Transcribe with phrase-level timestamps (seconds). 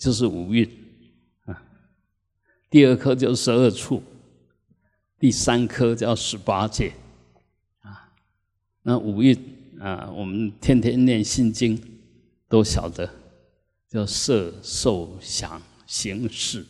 [0.00, 0.66] 就是五蕴
[1.44, 1.62] 啊，
[2.70, 4.02] 第二颗就是十二处，
[5.18, 6.90] 第三颗叫十八界
[7.82, 8.10] 啊。
[8.82, 9.38] 那五蕴
[9.78, 11.78] 啊，我们天天念心经
[12.48, 13.08] 都晓得，
[13.90, 16.64] 叫色受想行识。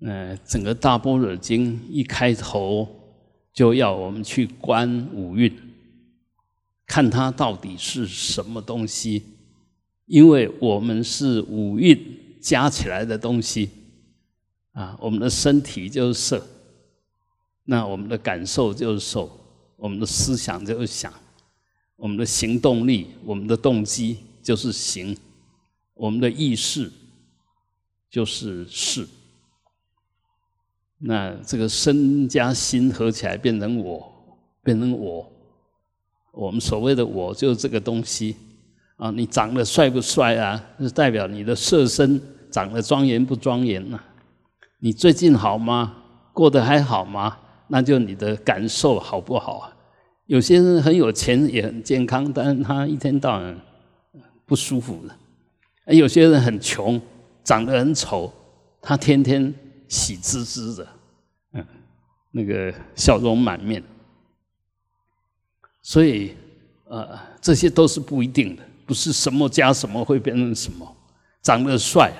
[0.00, 2.86] 嗯，整个大般若经一开头
[3.50, 5.50] 就要我们去观五蕴。
[6.86, 9.24] 看它到底是什么东西，
[10.06, 11.98] 因为我们是五蕴
[12.40, 13.70] 加起来的东西
[14.72, 16.46] 啊，我们的身体就是色，
[17.64, 19.30] 那我们的感受就是受，
[19.76, 21.12] 我们的思想就是想，
[21.96, 25.16] 我们的行动力、我们的动机就是行，
[25.94, 26.90] 我们的意识
[28.10, 29.08] 就是事。
[30.98, 35.30] 那这个身加心合起来变成我，变成我。
[36.32, 38.34] 我们所谓的“我”就是这个东西
[38.96, 39.10] 啊！
[39.10, 40.62] 你长得帅不帅啊？
[40.78, 43.98] 是代表你的色身长得庄严不庄严呐？
[44.78, 45.96] 你最近好吗？
[46.32, 47.36] 过得还好吗？
[47.68, 49.76] 那就你的感受好不好啊？
[50.26, 53.60] 有些人很有钱也很健康，但是他一天到晚
[54.46, 57.00] 不舒服的；有些人很穷，
[57.42, 58.32] 长得很丑，
[58.80, 59.52] 他天天
[59.88, 60.88] 喜滋滋的，
[61.52, 61.66] 嗯，
[62.30, 63.82] 那个笑容满面。
[65.82, 66.34] 所以，
[66.88, 70.96] 呃，这些都是不一定的，不是什么加什么会变成什么。
[71.42, 72.12] 长得帅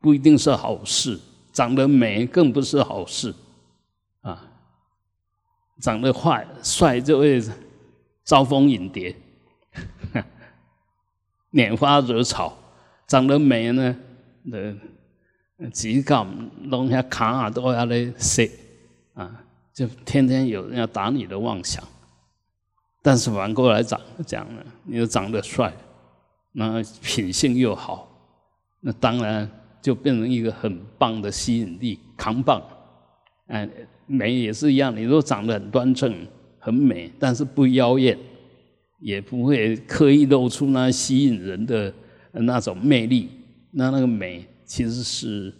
[0.00, 1.18] 不一定是好事，
[1.52, 3.34] 长得美更不是好事，
[4.22, 4.50] 啊，
[5.80, 7.42] 长得坏帅就会
[8.24, 9.14] 招蜂引蝶，
[11.52, 12.52] 拈花惹草；
[13.06, 13.94] 长得美呢，
[14.50, 14.74] 的
[15.70, 16.26] 几个
[16.62, 18.50] 弄下卡啊都要来塞，
[19.12, 21.84] 啊，就天天有人要打你的妄想。
[23.02, 25.72] 但是反过来讲讲呢，你又长得帅，
[26.52, 28.08] 那品性又好，
[28.80, 29.50] 那当然
[29.80, 32.62] 就变成一个很棒的吸引力，扛棒。
[33.48, 33.68] 哎，
[34.06, 36.14] 美也是一样，你如果长得很端正、
[36.60, 38.16] 很美，但是不妖艳，
[39.00, 41.92] 也不会刻意露出那吸引人的
[42.30, 43.28] 那种魅力，
[43.72, 45.52] 那那个美其实是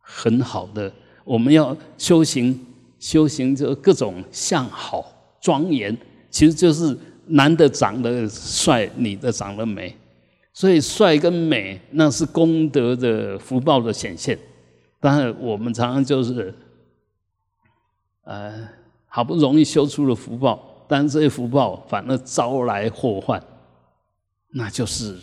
[0.00, 0.90] 很好的。
[1.24, 2.58] 我们要修行，
[2.98, 5.04] 修行就各种向好、
[5.42, 5.94] 庄严。
[6.36, 6.94] 其实就是
[7.28, 9.96] 男的长得帅，女的长得美，
[10.52, 14.38] 所以帅跟美那是功德的福报的显现。
[15.00, 16.54] 当然，我们常常就是，
[18.24, 18.68] 呃，
[19.06, 23.42] 好不容易修出了福报，但这些福报反而招来祸患，
[24.50, 25.16] 那就是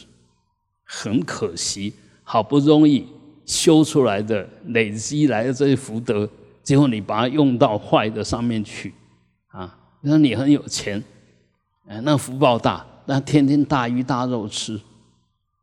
[0.84, 1.94] 很可惜。
[2.24, 3.06] 好不容易
[3.46, 6.28] 修出来的、累积来的这些福德，
[6.64, 8.92] 结果你把它用到坏的上面去，
[10.06, 11.02] 那你很有钱，
[11.88, 14.78] 哎，那福报大，那天天大鱼大肉吃，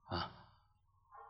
[0.08, 0.30] 啊，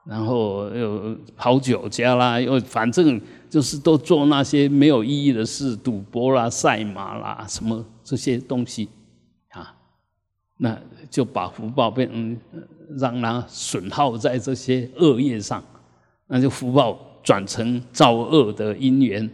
[0.04, 8.88] 然后又跑酒家啦，又反正就是都做那些没有意义的事，赌博啦、赛马啦，什么这些东西，
[9.48, 9.74] 啊，
[10.58, 10.78] 那
[11.10, 12.38] 就把福报变成
[12.96, 15.60] 让它损耗在这些恶业上，
[16.28, 19.28] 那就福报转成造恶的因缘。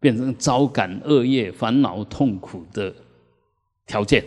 [0.00, 2.94] 变成招感恶业、烦恼、痛苦的
[3.86, 4.24] 条件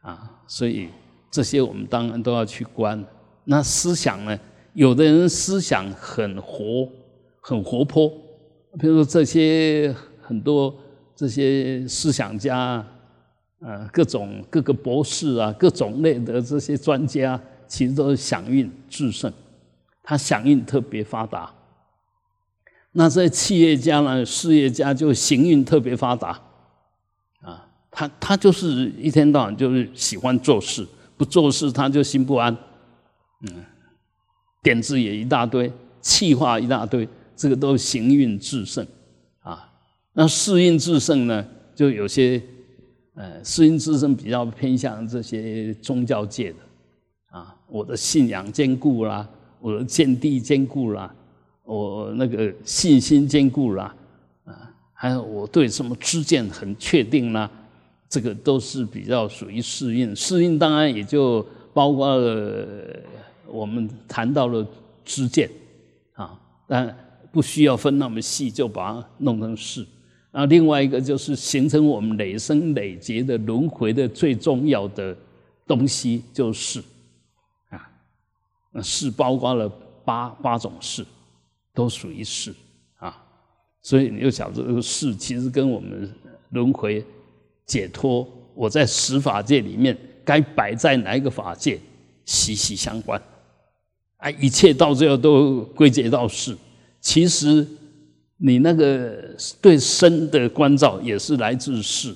[0.00, 0.88] 啊，所以
[1.30, 3.04] 这些我们当然都要去观。
[3.44, 4.38] 那思想呢？
[4.74, 6.88] 有的人思想很活、
[7.40, 8.08] 很活泼，
[8.78, 10.72] 比如说这些很多
[11.16, 12.86] 这些思想家，
[13.60, 19.32] 呃，各种各个博士啊，各种类的这些专家，其实都是响应制胜，
[20.02, 21.52] 他响应特别发达。
[22.98, 26.30] 那这企业家呢，事业家就行运特别发达，
[27.40, 30.84] 啊，他他就是一天到晚就是喜欢做事，
[31.16, 32.52] 不做事他就心不安，
[33.42, 33.64] 嗯，
[34.64, 38.84] 点子也一大堆，气话一大堆，这个都行运制胜，
[39.42, 39.70] 啊，
[40.14, 42.42] 那世运制胜呢，就有些，
[43.14, 46.58] 呃，世运制胜比较偏向这些宗教界的，
[47.30, 49.28] 啊，我的信仰坚固啦，
[49.60, 51.14] 我的见地坚固啦。
[51.68, 53.94] 我那个信心坚固啦，
[54.46, 57.50] 啊，还有我对什么知见很确定啦，
[58.08, 60.16] 这个都是比较属于适应。
[60.16, 62.66] 适应当然也就包括了
[63.46, 64.66] 我们谈到了
[65.04, 65.50] 知见，
[66.14, 66.96] 啊，但
[67.30, 69.86] 不需要分那么细，就把它弄成是。
[70.30, 75.14] 啊，另外一个就是形成我们累生累劫的轮回的最重要的
[75.66, 76.82] 东西，就是
[77.68, 77.90] 啊，
[78.82, 79.70] 是包括了
[80.02, 81.04] 八八种事。
[81.78, 82.52] 都属于世
[82.96, 83.16] 啊，
[83.80, 86.12] 所以你就想这个事其实跟我们
[86.50, 87.04] 轮回
[87.66, 91.78] 解脱，我在十法界里面该摆在哪一个法界
[92.24, 93.22] 息息相关
[94.16, 96.58] 啊，一切到最后都归结到世。
[97.00, 97.64] 其实
[98.38, 102.12] 你那个对身的关照也是来自世，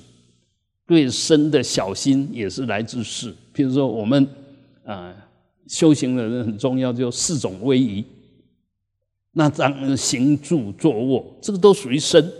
[0.85, 3.33] 对身的小心也是来自世。
[3.55, 4.27] 譬如说我们
[4.83, 5.15] 啊，
[5.69, 8.03] 修行的人很重要，就四种威仪。
[9.33, 12.31] 那当行住坐卧，这个都属于身。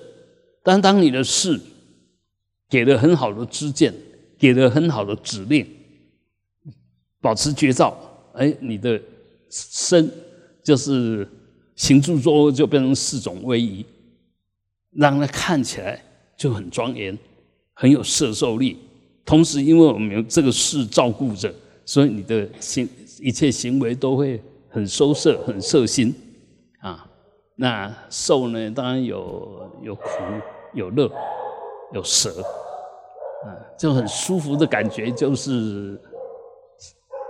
[0.62, 1.60] 但当你的事
[2.70, 3.94] 给了很好的知见，
[4.38, 5.66] 给了很好的指令，
[7.20, 7.98] 保持觉照，
[8.34, 9.02] 哎，你的
[9.50, 10.10] 身
[10.64, 11.28] 就是
[11.76, 13.84] 行住坐卧就变成四种威仪，
[14.92, 16.02] 让它看起来
[16.38, 17.18] 就很庄严，
[17.74, 18.78] 很有摄受力。
[19.26, 21.54] 同时，因为我们有这个事照顾着，
[21.86, 22.88] 所以你的行
[23.20, 24.40] 一切行为都会
[24.70, 26.14] 很收摄、很摄心。
[27.56, 28.72] 那受呢？
[28.72, 30.04] 当然有有苦、
[30.74, 31.10] 有乐、
[31.94, 32.42] 有舍，
[33.46, 36.00] 啊，就很舒服的感觉，就是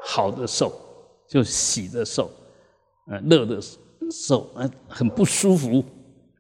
[0.02, 0.72] 好的受，
[1.28, 2.32] 就喜的受，
[3.08, 3.60] 啊，乐的
[4.10, 5.84] 受，啊，很不舒服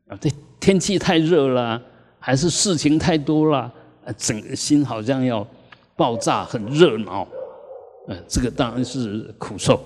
[0.07, 0.17] 啊。
[0.21, 0.29] 这
[0.61, 1.81] 天气太热了，
[2.19, 3.59] 还是事情太多了，
[4.05, 5.45] 啊，整个心好像要
[5.97, 7.27] 爆炸，很热闹，
[8.07, 9.77] 嗯，这个当然是苦受。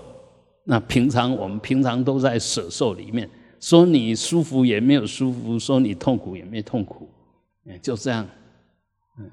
[0.64, 3.28] 那平常我们平常都在舍受里面，
[3.60, 7.10] 说你舒服也没有舒服，说你痛苦也没痛苦，
[7.66, 8.28] 嗯，就这样，
[9.18, 9.30] 嗯，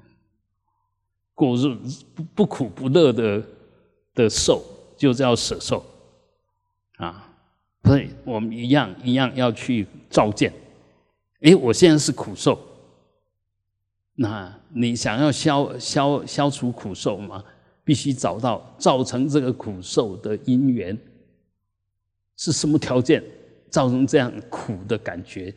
[1.33, 1.75] 过日
[2.13, 3.43] 不不苦不乐的
[4.13, 4.63] 的受，
[4.97, 5.85] 就叫舍受，
[6.97, 7.31] 啊，
[7.83, 10.51] 所以我们一样一样要去照见，
[11.41, 12.59] 哎，我现在是苦受，
[14.15, 17.43] 那你想要消消消除苦受吗？
[17.83, 20.97] 必须找到造成这个苦受的因缘。
[22.35, 23.23] 是什么条件？
[23.75, 25.53] 造成这样苦的感觉？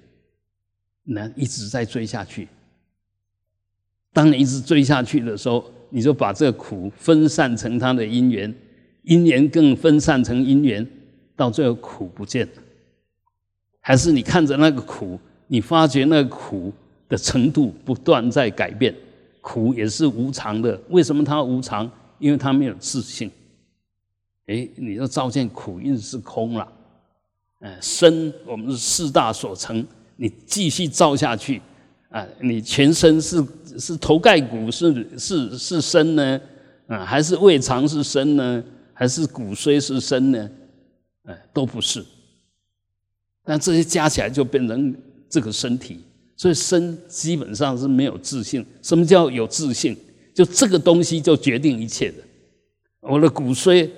[1.04, 2.48] 那一直在追下去。
[4.12, 8.52] 当你一直追下去的时候，你就把这个苦分散成它的因缘，
[9.04, 10.84] 因缘更分散成因缘，
[11.36, 12.52] 到最后苦不见了。
[13.78, 15.16] 还是你看着那个苦，
[15.46, 16.72] 你发觉那个苦
[17.08, 18.92] 的程度不断在改变，
[19.40, 20.76] 苦也是无常的。
[20.88, 21.88] 为什么它无常？
[22.18, 23.30] 因为它没有自信。
[24.46, 26.66] 哎，你就照见苦因是空了，
[27.60, 29.84] 嗯，身我们是四大所成，
[30.16, 31.60] 你继续照下去，
[32.08, 33.44] 啊，你全身是
[33.78, 36.40] 是头盖骨是是是身呢，
[36.86, 38.62] 啊，还是胃肠是身呢，
[38.92, 40.50] 还是骨髓是身呢？
[41.24, 42.04] 哎，都不是，
[43.44, 44.94] 但这些加起来就变成
[45.28, 46.04] 这个身体，
[46.36, 48.64] 所以身基本上是没有自信。
[48.82, 49.96] 什么叫有自信？
[50.32, 52.18] 就这个东西就决定一切的，
[53.00, 53.90] 我的骨髓。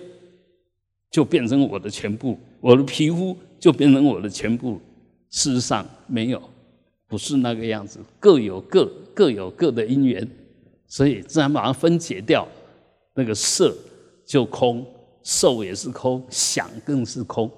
[1.10, 4.80] 就变成我的全部，我的皮肤就变成我的全部。
[5.28, 6.42] 事实上没有，
[7.06, 8.84] 不是那个样子，各有各
[9.14, 10.28] 各有各的因缘，
[10.88, 12.48] 所以自然把它分解掉，
[13.14, 13.72] 那个色
[14.26, 14.84] 就空，
[15.22, 17.48] 受也是空，想更是空。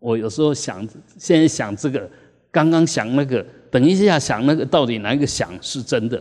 [0.00, 0.84] 我有时候想，
[1.16, 2.10] 现在想这个，
[2.50, 6.20] 刚刚想那个，等一下想那个，到底哪一个想是真的？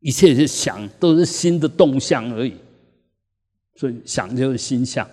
[0.00, 2.54] 一切是想，都是心的动向而已。
[3.76, 5.08] 所以想就是心相。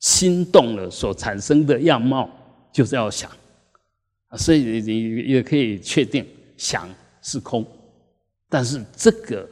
[0.00, 2.28] 心动了所产生的样貌，
[2.72, 3.30] 就是要想，
[4.36, 6.24] 所以你也可以确定
[6.56, 6.88] 想
[7.20, 7.66] 是空，
[8.48, 9.48] 但是这个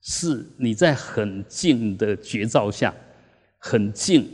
[0.00, 2.94] 是你在很静的觉照下，
[3.58, 4.26] 很静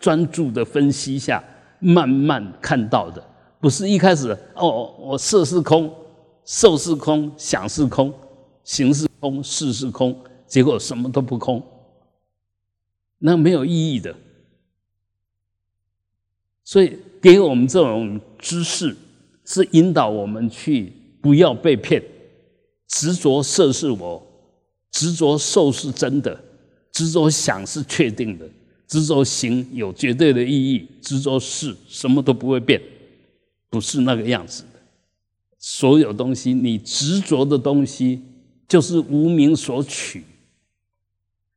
[0.00, 1.42] 专注的分析下，
[1.78, 3.22] 慢慢看到的，
[3.60, 5.94] 不是一开始哦，我色是空，
[6.44, 8.14] 受是空，想是空，
[8.64, 11.62] 行是空，事是空，结果什么都不空。
[13.26, 14.14] 那没有意义的，
[16.62, 18.96] 所以给我们这种知识，
[19.44, 22.00] 是引导我们去不要被骗，
[22.86, 24.24] 执着色是我，
[24.92, 26.40] 执着受是真的，
[26.92, 28.48] 执着想是确定的，
[28.86, 32.80] 执着行有绝对的意义，执着事什么都不会变，
[33.68, 34.78] 不是那个样子的。
[35.58, 38.22] 所有东西，你执着的东西，
[38.68, 40.22] 就是无名所取。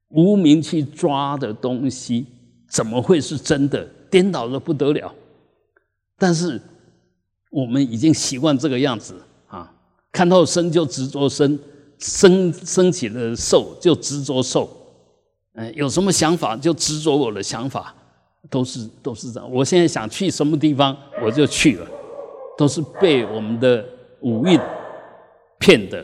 [0.09, 2.25] 无名去抓的东西，
[2.69, 3.87] 怎么会是真的？
[4.09, 5.13] 颠倒的不得了。
[6.17, 6.59] 但是
[7.51, 9.15] 我们已经习惯这个样子
[9.47, 9.71] 啊，
[10.11, 11.57] 看到生就执着生，
[11.99, 14.69] 生生起了受就执着受，
[15.53, 17.93] 嗯，有什么想法就执着我的想法，
[18.49, 19.51] 都是都是这样。
[19.51, 21.87] 我现在想去什么地方，我就去了，
[22.57, 23.85] 都是被我们的
[24.21, 24.59] 五蕴
[25.59, 26.03] 骗的。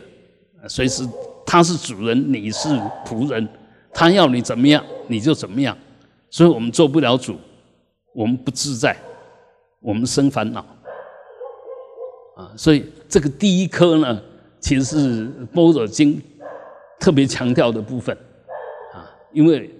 [0.68, 1.06] 随时
[1.44, 2.68] 他是主人，你是
[3.04, 3.46] 仆人。
[3.98, 5.74] 他要你怎么样，你就怎么样，
[6.28, 7.34] 所以我们做不了主，
[8.14, 8.94] 我们不自在，
[9.80, 10.60] 我们生烦恼，
[12.36, 14.20] 啊，所以这个第一颗呢，
[14.60, 16.16] 其实是《般若经》
[17.00, 18.14] 特别强调的部分，
[18.92, 19.74] 啊，因为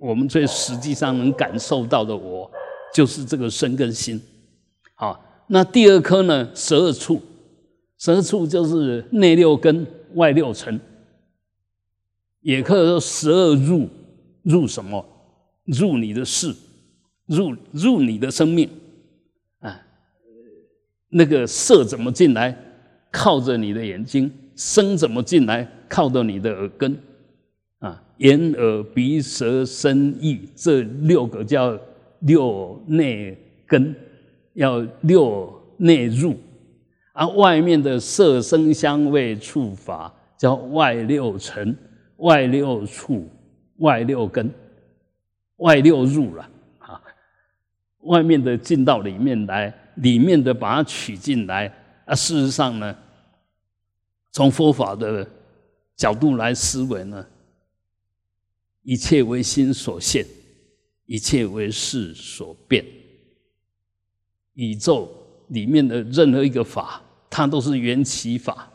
[0.00, 2.50] 我们最实际上能感受到的我，
[2.92, 4.20] 就是这个身跟心。
[4.96, 6.50] 好，那第二颗呢？
[6.52, 7.22] 十二处，
[8.00, 10.80] 十二处就是内六根，外六尘，
[12.42, 13.88] 也可以说十二入，
[14.42, 15.04] 入什么？
[15.64, 16.54] 入你的事，
[17.26, 18.68] 入入你的生命。
[19.60, 19.80] 啊，
[21.08, 22.56] 那个色怎么进来？
[23.10, 24.30] 靠着你的眼睛。
[24.56, 25.66] 声怎么进来？
[25.88, 26.96] 靠着你的耳根。
[27.78, 31.78] 啊，眼、耳、鼻、舌、身、意，这六个叫
[32.20, 33.94] 六内根，
[34.54, 36.36] 要六内入。
[37.12, 41.76] 而外面的色、声、香味、触、法，叫外六尘、
[42.22, 43.28] 外六处、
[43.78, 44.52] 外六根、
[45.56, 46.50] 外六入了。
[46.78, 47.02] 啊，
[48.00, 51.66] 外面的进到里面来，里面的把它取进来。
[52.04, 52.96] 啊，事实上呢，
[54.30, 55.28] 从佛法的
[55.96, 57.26] 角度来思维呢。
[58.84, 60.26] 一切为心所现，
[61.06, 62.84] 一切为事所变。
[64.54, 65.08] 宇宙
[65.50, 67.00] 里面的任何一个法，
[67.30, 68.71] 它都是缘起法，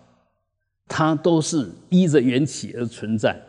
[0.87, 3.39] 它都是依着缘起而存在。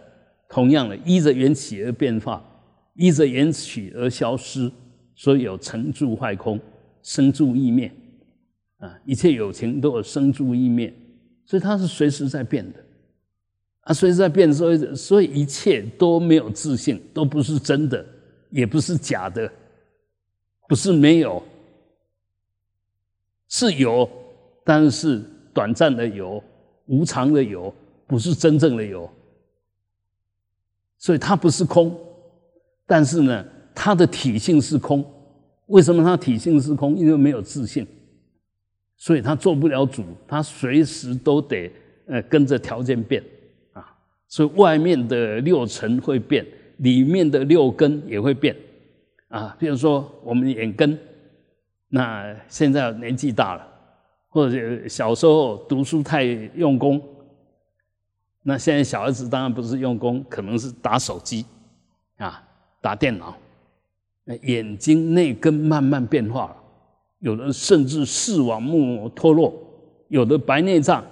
[0.49, 2.43] 同样的，依着缘起而变化，
[2.95, 4.71] 依着缘起而消失。
[5.15, 6.61] 所以有成住坏空，
[7.03, 7.93] 生住异灭。
[8.79, 10.95] 啊，一切有情都有生住异灭，
[11.45, 12.79] 所以它是随时在变的。
[13.81, 18.07] 啊，随时在变，所以所以一切都没有自信，都不是真的，
[18.51, 19.51] 也不是假的，
[20.69, 21.43] 不是没有，
[23.49, 24.09] 是有，
[24.65, 25.21] 但是
[25.53, 26.41] 短暂的有，
[26.89, 27.73] 无常的有，
[28.07, 29.09] 不是真正的有。
[30.99, 31.97] 所以它不是空，
[32.85, 35.05] 但是呢，它的体性是空。
[35.67, 36.97] 为什么它体性是空？
[36.97, 37.87] 因为没有自信，
[38.97, 41.71] 所以它做不了主，它随时都得
[42.07, 43.23] 呃跟着条件变
[43.75, 43.95] 啊。
[44.27, 46.45] 所以外面的六尘会变，
[46.79, 48.57] 里面的六根也会变，
[49.29, 50.99] 啊，比如说我们眼根，
[51.91, 53.68] 那现在年纪大了，
[54.29, 57.03] 或者小时候读书太用功，
[58.43, 61.45] 那现在小孩子当然不是用功，可能是打手机，
[62.19, 62.43] 啊，
[62.81, 63.35] 打电脑，
[64.43, 66.57] 眼睛内根慢慢变化了，
[67.21, 69.53] 有的甚至视网膜脱落，
[70.09, 71.05] 有的白内障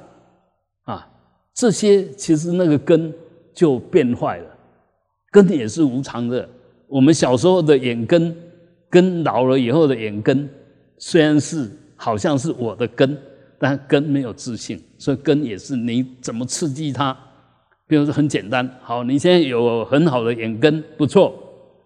[0.85, 1.09] 啊。
[1.55, 3.13] 这些其实那个根
[3.55, 4.57] 就变坏了，
[5.31, 6.47] 根也是无常的。
[6.87, 8.37] 我们小时候的眼根，
[8.91, 10.49] 跟老了以后的眼根，
[10.99, 13.17] 虽然是好像是我的根，
[13.59, 17.17] 但根没有自信，所以根也是你怎么刺激它。
[17.89, 21.35] 比如说很简单，好，你现在有很好的眼根，不错，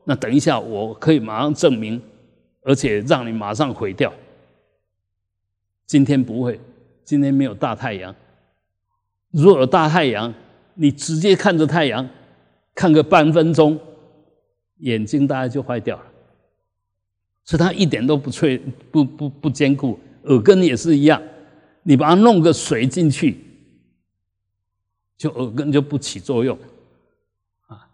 [0.04, 2.00] 那等一下我可以马上证明，
[2.62, 4.12] 而且让你马上毁掉。
[5.86, 6.58] 今天不会，
[7.04, 8.14] 今天没有大太阳。
[9.30, 10.32] 如果有大太阳，
[10.74, 12.08] 你直接看着太阳，
[12.74, 13.78] 看个半分钟，
[14.78, 16.04] 眼睛大概就坏掉了。
[17.50, 18.56] 所以它一点都不脆，
[18.92, 19.98] 不不不坚固。
[20.26, 21.20] 耳根也是一样，
[21.82, 23.38] 你把它弄个水进去，
[25.18, 26.56] 就耳根就不起作用
[27.66, 27.90] 啊。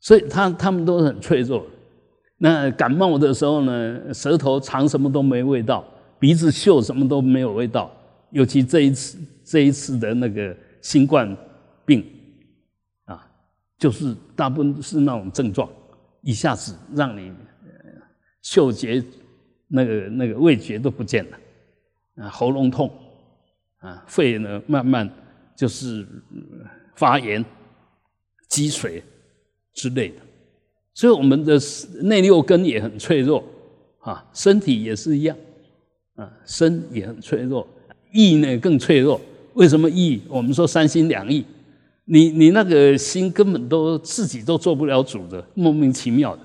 [0.00, 1.64] 所以它它们都是很脆弱。
[2.36, 5.84] 那感冒的时候呢，舌头尝什么都没味道，
[6.18, 7.88] 鼻子嗅什么都没有味道。
[8.30, 10.56] 尤其这一次这一次的那个。
[10.82, 11.36] 新冠
[11.84, 12.04] 病
[13.06, 13.28] 啊，
[13.76, 15.68] 就是大部分是那种症状，
[16.22, 17.32] 一下子让你
[18.46, 19.02] 嗅觉、
[19.66, 21.38] 那个那个味觉都不见了，
[22.22, 22.88] 啊，喉咙痛，
[23.78, 25.10] 啊，肺呢慢慢
[25.56, 26.06] 就是
[26.94, 27.44] 发炎、
[28.48, 29.02] 积水
[29.74, 30.14] 之类的，
[30.94, 31.58] 所以我们的
[32.02, 33.42] 内六根也很脆弱
[33.98, 35.36] 啊，身体也是一样，
[36.14, 37.66] 啊，身也很脆弱，
[38.12, 39.20] 意呢更脆弱。
[39.54, 40.22] 为什么意？
[40.28, 41.44] 我们说三心两意，
[42.04, 46.42] 你你那个心根本都自己都做不了主的，莫名其妙的，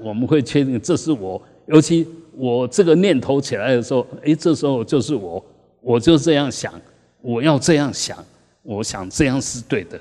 [0.00, 5.44] 我们会确定这是我，尤其我这个念头起来的时候，哎，这时候就是我，
[5.80, 6.72] 我就这样想，
[7.20, 8.24] 我要这样想，
[8.62, 10.00] 我想这样是对的。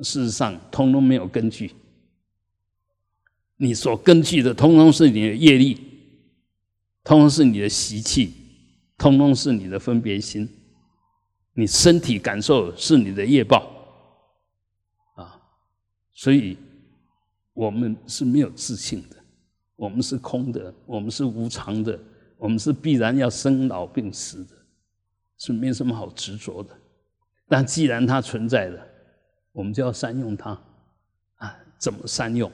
[0.00, 1.72] 事实上，通通没有根据。
[3.56, 5.74] 你所根据的，通通是你的业力，
[7.02, 8.32] 通通是你的习气，
[8.96, 10.48] 通通是你的分别心。
[11.54, 13.68] 你身体感受是你的业报
[15.16, 15.40] 啊，
[16.14, 16.56] 所以
[17.58, 19.16] 我们是没有自信的，
[19.74, 21.98] 我们是空的，我们是无常的，
[22.36, 24.54] 我们是必然要生老病死的，
[25.38, 26.70] 是没什么好执着的。
[27.48, 28.80] 但既然它存在了，
[29.50, 30.50] 我们就要善用它
[31.38, 31.58] 啊！
[31.80, 32.48] 怎么善用？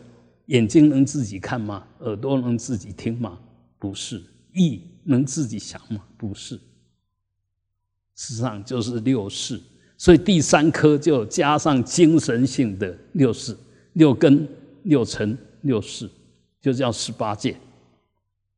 [0.46, 1.87] 眼睛能自己看吗？
[1.99, 3.38] 耳朵能自己听吗？
[3.78, 4.23] 不是。
[4.54, 6.02] 意能自己想吗？
[6.16, 6.58] 不是。
[8.16, 9.61] 实际上就是六识，
[9.99, 13.54] 所以第三颗就加上精神性的六识、
[13.94, 14.49] 六根、
[14.85, 16.09] 六尘、六世，
[16.61, 17.55] 就叫十八界。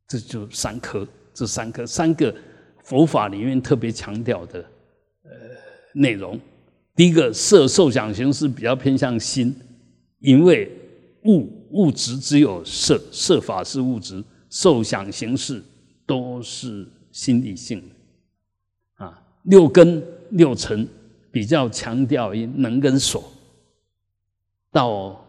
[0.07, 1.05] 这就三科，
[1.35, 2.33] 这三科三个
[2.85, 4.61] 佛法里面特别强调的
[5.25, 5.31] 呃
[5.95, 6.39] 内容。
[6.95, 9.53] 第一个色受想行识比较偏向心，
[10.21, 10.71] 因为
[11.25, 15.61] 物物质只有色，色法是物质，受想行识
[16.07, 19.23] 都是心理性的啊。
[19.43, 20.89] 六根六尘
[21.33, 23.25] 比较强调于能跟所，
[24.71, 25.26] 到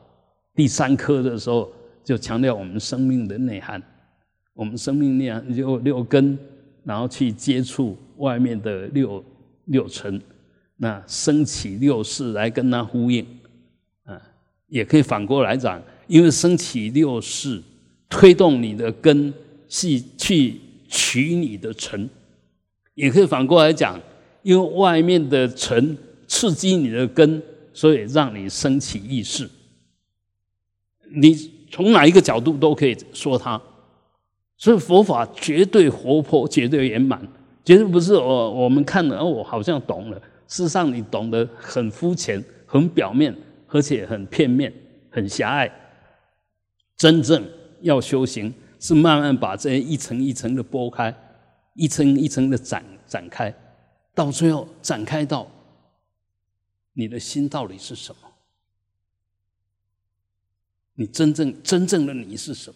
[0.57, 1.71] 第三颗的时候
[2.03, 3.81] 就强调我们生命的内涵。
[4.55, 6.35] 我们生命力就六根，
[6.83, 9.23] 然后去接触外面的六
[9.65, 10.19] 六尘，
[10.77, 13.23] 那升起六识来跟它呼应，
[14.03, 14.19] 啊，
[14.67, 17.61] 也可以反过来讲，因为升起六识
[18.09, 19.31] 推动你的根
[19.69, 22.09] 是去取你的尘，
[22.95, 24.01] 也可以反过来讲，
[24.41, 25.95] 因为外面的尘
[26.25, 27.39] 刺激你的根，
[27.73, 29.47] 所以让你升起意识。
[31.11, 31.33] 你
[31.71, 33.61] 从哪一个角度都可以说它。
[34.57, 37.21] 所以佛法绝对活泼，绝对圆满，
[37.63, 40.17] 绝对不是我我们看了哦，我好像懂了。
[40.47, 43.35] 事实上，你懂得很肤浅、很表面，
[43.67, 44.73] 而且很片面、
[45.11, 45.71] 很狭隘。
[46.95, 47.43] 真正
[47.81, 51.15] 要修行，是慢慢把这一层一层的剥开，
[51.75, 53.53] 一层一层的展展开，
[54.15, 55.45] 到最后展开到
[56.93, 58.26] 你的心到底是什么？
[60.99, 62.75] 你真正真正的你是什么？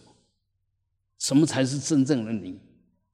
[1.18, 2.56] 什么才是真正的你？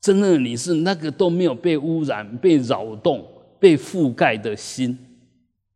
[0.01, 3.27] 真正的你是那个都没有被污染、被扰动、
[3.59, 4.97] 被覆盖的心，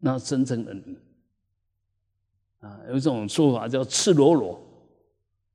[0.00, 0.96] 那真正的你
[2.60, 4.60] 啊，有一种说法叫赤裸裸、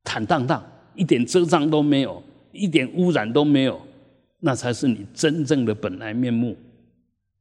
[0.04, 0.64] 坦荡荡，
[0.96, 3.80] 一点遮障都没有，一点污染都没有，
[4.40, 6.58] 那才是你真正的本来面目。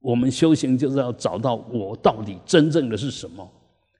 [0.00, 3.50] 我们修行就是要找到我到底真正的是什么，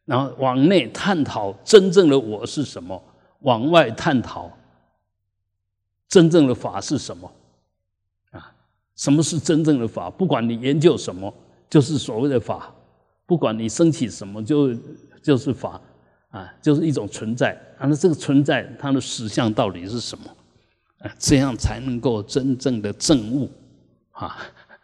[0.06, 3.00] 然后往内探讨真正的我是什么，
[3.40, 4.50] 往外探讨。
[6.08, 7.30] 真正的法是什么？
[8.30, 8.54] 啊，
[8.94, 10.08] 什么是真正的法？
[10.08, 11.34] 不管你研究什么，
[11.68, 12.72] 就是所谓的法；
[13.26, 14.72] 不管你升起什么，就
[15.20, 15.80] 就是法
[16.30, 17.52] 啊，就是一种存在。
[17.76, 20.24] 啊，那这个存在它的实相到底是什么？
[21.00, 23.50] 啊，这样才能够真正的证悟
[24.12, 24.38] 啊。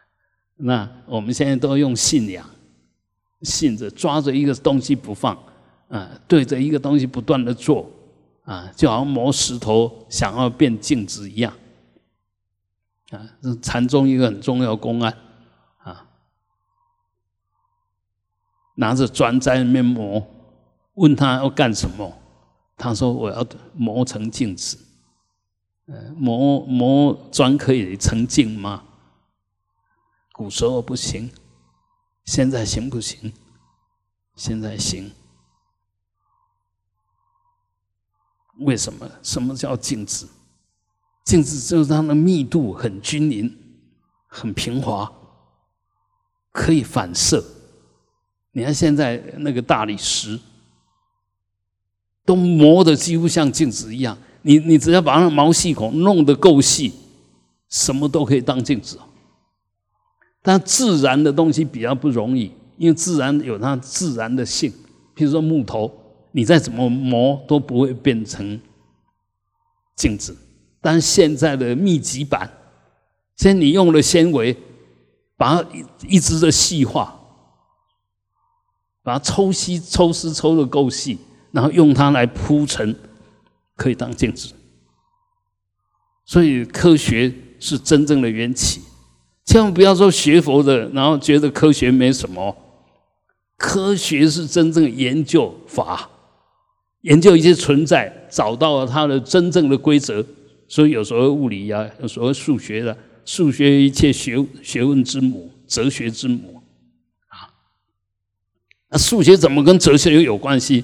[0.59, 2.45] 那我们现在都用信仰，
[3.43, 5.37] 信着抓着一个东西不放，
[5.89, 7.89] 啊，对着一个东西不断的做。
[8.45, 11.53] 啊，就好像磨石头想要变镜子一样，
[13.13, 15.17] 啊，是禅宗一个很重要公案
[15.79, 16.05] 啊。
[18.75, 20.21] 拿着砖在那边磨，
[20.95, 22.13] 问他要干什么？
[22.77, 24.77] 他说我要磨成镜子。
[26.17, 28.83] 磨磨砖可以成镜吗？
[30.33, 31.31] 古时候不行，
[32.25, 33.33] 现在行不行？
[34.37, 35.11] 现在行。
[38.59, 39.11] 为什么？
[39.23, 40.29] 什么叫镜子？
[41.25, 43.57] 镜子就是它的密度很均匀、
[44.27, 45.11] 很平滑，
[46.51, 47.45] 可以反射。
[48.53, 50.39] 你看现在那个大理石，
[52.25, 54.17] 都磨的几乎像镜子一样。
[54.43, 56.93] 你你只要把那毛细孔弄得够细，
[57.69, 58.99] 什么都可以当镜子。
[60.43, 64.71] 但自然的东西比较不容易，因为自然有它自然的性，
[65.15, 65.99] 譬如说木头。
[66.35, 68.59] 你再怎么磨都不会变成
[69.95, 70.35] 镜子，
[70.81, 72.51] 但现在的密集板，
[73.37, 74.57] 现在你用了纤维，
[75.37, 75.69] 把它
[76.09, 77.21] 一直的细化，
[79.03, 81.19] 把它抽吸、抽丝抽的够细，
[81.51, 82.97] 然后用它来铺成，
[83.77, 84.55] 可以当镜子。
[86.25, 88.81] 所以科学是真正的缘起，
[89.53, 92.57] 千万不要说学佛的，然后觉得科学没什么，
[93.59, 96.09] 科学是真正研究法。
[97.03, 100.25] 研究一些存在，找到了它的真正的规则，
[100.69, 106.63] 所以有所谓物理呀，有所谓数学的，数学一切学学问之母，哲学之母，
[107.27, 107.53] 啊，
[108.89, 110.83] 那数学怎么跟哲学又有关系？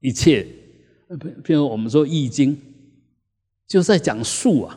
[0.00, 0.44] 一切，
[1.20, 2.56] 比比如我们说《易经》，
[3.68, 4.76] 就在讲数啊，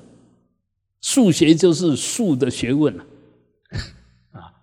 [1.02, 3.06] 数学就是数的学问啊，
[4.32, 4.54] 啊，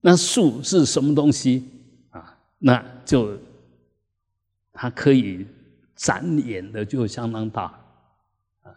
[0.00, 1.64] 那数是什么东西
[2.10, 2.38] 啊？
[2.58, 3.38] 那就。
[4.76, 5.46] 它可以
[5.94, 7.66] 展演的就相当大，
[8.62, 8.74] 啊，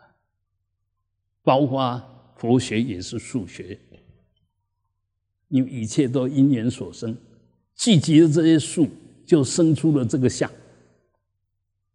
[1.41, 1.99] 包括
[2.35, 3.79] 佛学也是数学，
[5.47, 7.17] 因为一切都因缘所生，
[7.73, 8.87] 聚集的这些数
[9.25, 10.47] 就生出了这个相。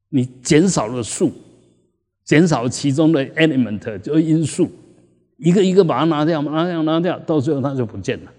[0.09, 1.33] 你减少了数，
[2.25, 4.69] 减少其中的 element 就因素，
[5.43, 8.33] 一个一个把它拿掉，拿掉，拿掉，到最后它就不见了，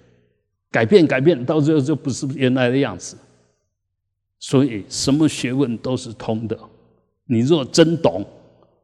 [0.71, 3.17] 改变，改变，到最后就不是原来的样子。
[4.39, 6.57] 所以什么学问都是通的。
[7.25, 8.25] 你若真懂，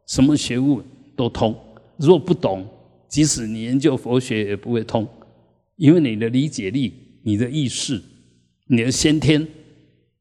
[0.05, 0.83] 什么学问
[1.15, 1.53] 都通；
[1.95, 2.67] 若不懂，
[3.07, 5.07] 即使你研究佛学也不会通，
[5.77, 8.01] 因为你的理解力、你的意识、
[8.67, 9.47] 你的先天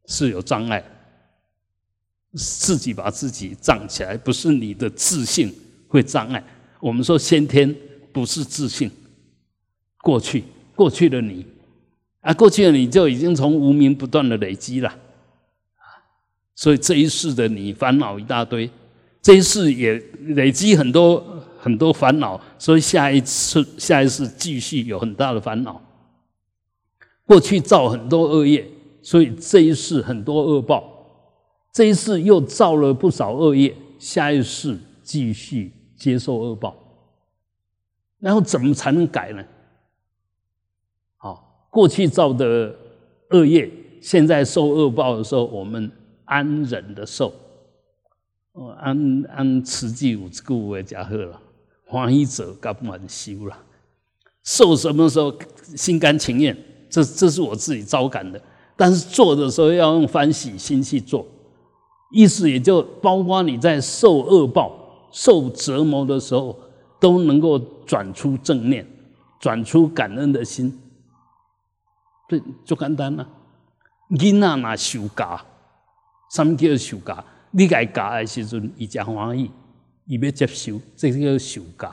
[0.06, 0.84] 是有障碍，
[2.34, 5.52] 自己把自己障起来，不是你的自信
[5.88, 6.44] 会障碍。
[6.80, 7.74] 我们说先天
[8.18, 8.90] 不是自信，
[10.02, 10.42] 过去
[10.74, 11.46] 过去的你
[12.20, 14.92] 啊，过去的你就已经从无名不断的累积了。
[16.56, 18.68] 所以这一世的你烦恼一大堆，
[19.22, 19.94] 这一世也
[20.34, 21.24] 累积很多
[21.60, 25.80] 很多烦恼，所以下一次下一次继续有很大的烦恼。
[27.24, 28.68] 过去造很多恶业，
[29.00, 30.82] 所以这一世很多恶报，
[31.72, 36.74] 这一世又造了不少恶业，下一世继续接受恶报。
[38.20, 39.44] 然后怎么才能改呢？
[41.16, 42.74] 好，过去造的
[43.30, 45.90] 恶业，现在受恶报的时候，我们。
[46.30, 47.32] 安忍的受，
[48.52, 51.40] 哦，安安持记五之故为加贺了，
[51.86, 53.56] 欢喜者干不完修了。
[54.44, 55.34] 受什么时候
[55.74, 56.54] 心甘情愿？
[56.90, 58.38] 这这是我自己招感的。
[58.76, 61.26] 但是做的时候要用欢喜心去做，
[62.12, 66.54] 意思也就包括你在受恶报、受折磨的时候，
[67.00, 68.86] 都能够转出正念，
[69.38, 70.76] 转出感恩的心。
[72.28, 73.26] 对，就简单了。
[74.10, 75.40] 囡仔那受教。
[76.30, 77.24] 什么叫受教？
[77.52, 79.50] 你该教的时阵，伊才欢喜，
[80.04, 81.88] 伊要接受，这叫受教。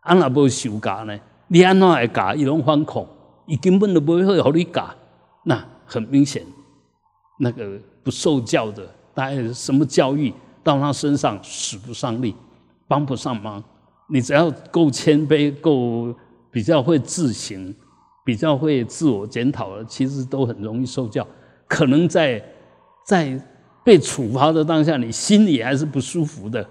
[0.00, 1.18] 啊，若无受教呢？
[1.48, 2.34] 你安怎来教？
[2.34, 3.06] 伊拢反恐，
[3.46, 4.94] 伊根本都不会互你教。
[5.44, 6.44] 那很明显，
[7.38, 12.34] 那个不受教的，大概什么教育到他身上使不上力，
[12.86, 13.62] 帮不上忙。
[14.12, 16.14] 你只要够谦卑，够
[16.50, 17.74] 比较会自省，
[18.24, 21.26] 比较会自我检讨了，其实都很容易受教。
[21.66, 22.44] 可能在
[23.06, 23.48] 在。
[23.84, 26.64] 被处罚的当下，你心里还是不舒服的，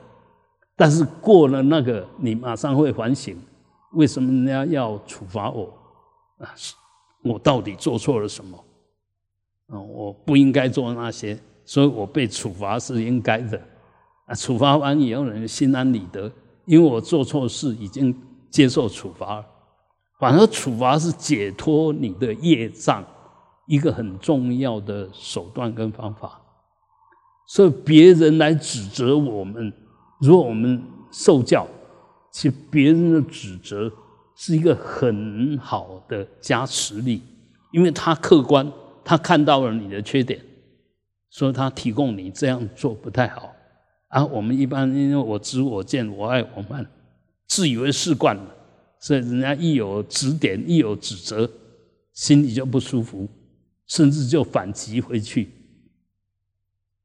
[0.78, 3.36] 但是过了那个，你马上会反省：
[3.96, 5.66] 为什么人家要处罚我？
[6.38, 6.48] 啊，
[7.22, 8.58] 我到底做错了什么？
[9.68, 13.62] 啊，我不应该做那些，所以我被处罚是应该的。
[14.28, 16.32] 啊，处罚完以后，人心安理得，
[16.72, 18.16] 因为我做错事已经
[18.50, 19.46] 接受处罚。
[20.18, 23.04] 反而处罚是解脱你的业障
[23.68, 26.40] 一个很重要的手段跟方法。
[27.46, 29.74] 所以别人来指责我们，
[30.22, 30.82] 如果我们
[31.12, 31.68] 受教，
[32.32, 33.92] 其别人的指责
[34.38, 37.22] 是一个很好的加持力，
[37.74, 38.72] 因为他客观，
[39.04, 40.40] 他看到了你的缺点，
[41.30, 43.51] 所以他提供你这样做不太好。
[44.12, 46.86] 啊，我们一般因为我知我见我爱我慢，
[47.48, 48.56] 自以为是惯了，
[49.00, 51.50] 所以人家一有指点，一有指责，
[52.12, 53.30] 心里就不舒服，
[53.88, 55.50] 甚至就反击回去。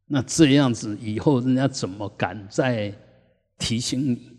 [0.06, 2.92] 那这样子以后，人家怎么敢再
[3.56, 4.32] 提醒你？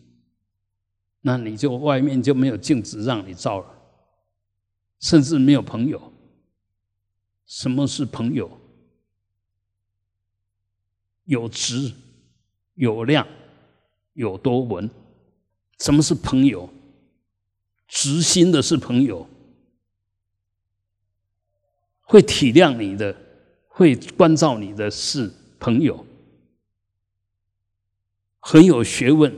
[1.21, 3.65] 那你就外面就没有镜子让你照了，
[4.99, 6.11] 甚至没有朋友。
[7.45, 8.59] 什么是朋友？
[11.23, 11.93] 有质、
[12.77, 13.27] 有量、
[14.13, 14.89] 有多闻。
[15.79, 16.67] 什么是朋友？
[17.87, 19.27] 直心的是朋友，
[22.01, 23.15] 会体谅你的，
[23.67, 25.31] 会关照你的是。
[25.59, 26.05] 朋友
[28.39, 29.35] 很有学问、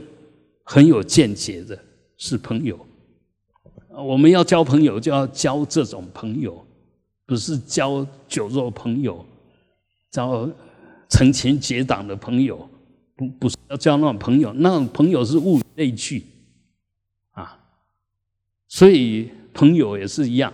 [0.62, 1.82] 很有见解的，
[2.18, 2.78] 是朋友。
[3.88, 6.62] 我们要交朋友，就要交这种朋友，
[7.24, 9.24] 不是交酒肉朋友，
[10.10, 10.46] 交
[11.08, 12.68] 成群结党的朋友，
[13.20, 16.24] 不不是要交那种朋友，那种朋友是物以类聚
[17.32, 17.58] 啊。
[18.66, 20.50] 所以朋友也是一样，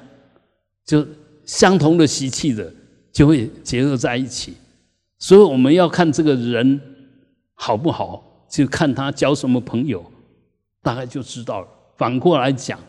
[0.85, 1.07] 就
[1.45, 2.75] 相同的习气的，
[3.13, 4.55] 就会结合在一起。
[5.17, 6.81] 所以我们要看这个人
[7.55, 10.05] 好不好，就看他交什么朋友，
[10.83, 11.69] 大概就知道了。
[11.97, 12.81] 反过来讲，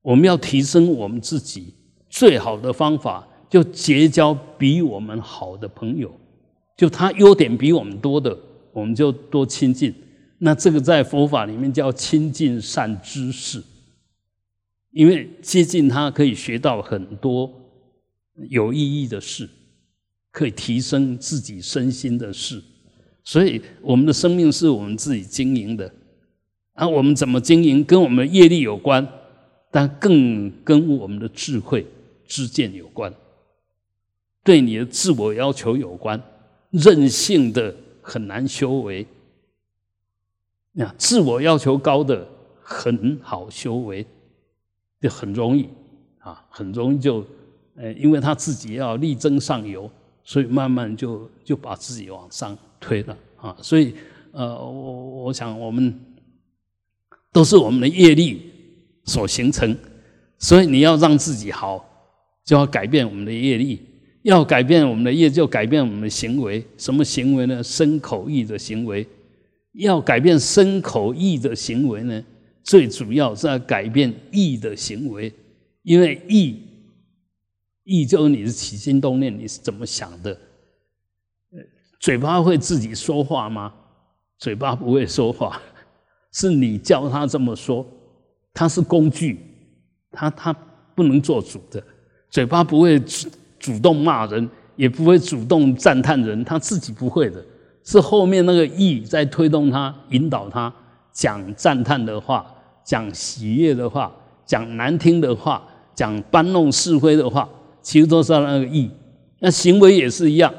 [0.00, 1.74] 我们要提升我们自己，
[2.08, 6.10] 最好的方法就结交比我们好的朋友，
[6.80, 8.34] 就他优点比我们多的，
[8.72, 9.92] 我们就多亲近。
[10.38, 13.62] 那这个在佛法里面叫亲近善知识，
[14.92, 17.52] 因为接近他可以学到很多
[18.48, 19.46] 有意义的事。
[20.32, 22.62] 可以提升自己身心的事，
[23.24, 25.92] 所以我们的生命是我们自己经营的，
[26.74, 29.04] 啊，我们怎么经营跟我们业力有关，
[29.72, 31.84] 但更跟我们的智慧、
[32.28, 33.12] 知见有关，
[34.44, 36.22] 对你的自我要求有关。
[36.70, 39.06] 任性的很难修为，
[40.72, 42.26] 那自我要求高的
[42.62, 44.06] 很好修为，
[45.00, 45.68] 就很容易
[46.18, 47.24] 啊，很容易就，
[47.76, 49.90] 呃，因为他自己要力争上游。
[50.22, 53.56] 所以慢慢就就把自己往上推了啊。
[53.62, 53.94] 所以
[54.32, 55.98] 呃，我我想我们
[57.32, 58.52] 都是我们的业力
[59.06, 59.76] 所形成，
[60.38, 61.84] 所以你要让自己好，
[62.44, 63.80] 就要改变我们的业力。
[64.22, 66.62] 要改变我们的业，就改变我们的行为。
[66.76, 67.62] 什么行为呢？
[67.62, 69.06] 身口意的行为。
[69.74, 72.24] 要改变身口意的行为呢？
[72.62, 75.32] 最主要是要改变意的行为，
[75.82, 76.60] 因为意，
[77.84, 80.36] 意就是你的起心动念，你是怎么想的？
[82.00, 83.72] 嘴巴会自己说话吗？
[84.38, 85.62] 嘴巴不会说话，
[86.32, 87.86] 是你教他这么说。
[88.52, 89.38] 它是工具，
[90.10, 90.52] 它它
[90.94, 91.82] 不能做主的，
[92.28, 93.00] 嘴巴不会。
[93.60, 97.40] 主动骂人，也不会主动赞叹人，他自己不会的，
[97.84, 100.72] 是后面那个意在推动他、引导他
[101.12, 102.44] 讲赞叹的话、
[102.82, 104.10] 讲喜悦的话、
[104.44, 105.62] 讲难听的话、
[105.94, 107.48] 讲搬弄是非的话，
[107.82, 108.90] 其实都是那个意。
[109.38, 110.52] 那行为也是一样，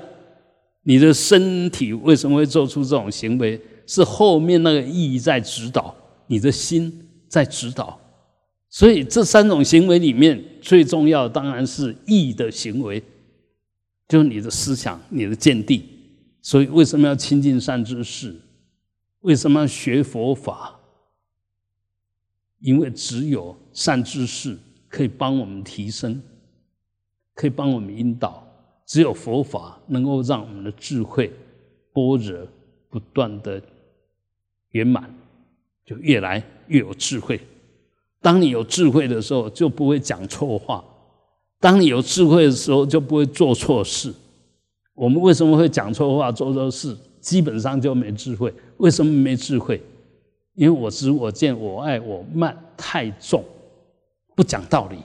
[0.84, 3.60] 你的身体为什么会做出这种行为？
[3.88, 5.94] 是后面那个意在指导，
[6.28, 8.00] 你的心在指导。
[8.72, 13.04] 所以这三种行为里面，最重要的当然是意的行为，
[14.08, 15.84] 就是你的思想、你的见地。
[16.42, 18.34] 所以为什么要亲近善知识？
[19.20, 20.80] 为什么要学佛法？
[22.60, 24.58] 因为只有善知识
[24.88, 26.22] 可以帮我们提升，
[27.36, 28.48] 可以帮我们引导。
[28.86, 31.32] 只有佛法能够让我们的智慧
[31.92, 32.48] 般若
[32.90, 33.62] 不断的
[34.72, 35.14] 圆满，
[35.86, 37.40] 就越来越有智慧。
[38.22, 40.84] 当你有智慧的时候，就不会讲错话；
[41.60, 44.14] 当你有智慧的时候，就不会做错事。
[44.94, 46.96] 我们为什么会讲错话、做错事？
[47.20, 48.54] 基本上就没智慧。
[48.78, 49.82] 为什么没智慧？
[50.54, 53.44] 因为我执、我见、我爱、我慢太重，
[54.36, 54.98] 不讲道理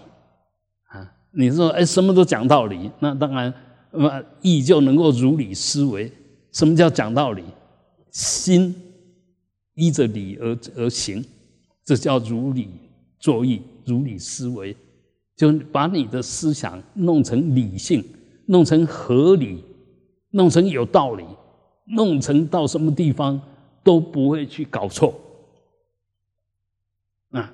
[0.88, 1.10] 啊！
[1.30, 3.52] 你说哎，什么都讲道理，那当然，
[3.92, 6.10] 那么义就能够如理思维。
[6.52, 7.44] 什么叫讲道理？
[8.10, 8.74] 心
[9.74, 11.24] 依着理而而行，
[11.84, 12.68] 这叫如理。
[13.26, 14.76] 作意如理思维，
[15.34, 18.04] 就把你的思想弄成理性，
[18.46, 19.64] 弄成合理，
[20.30, 21.24] 弄成有道理，
[21.86, 23.40] 弄成到什么地方
[23.82, 25.12] 都不会去搞错。
[27.30, 27.52] 啊，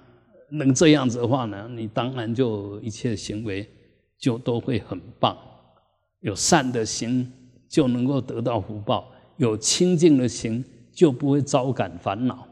[0.50, 3.66] 能这样子的话呢，你当然就一切行为
[4.18, 5.34] 就都会很棒。
[6.20, 7.32] 有善的行
[7.66, 12.46] 就能够得到福报，有清净的行就不会招感烦恼，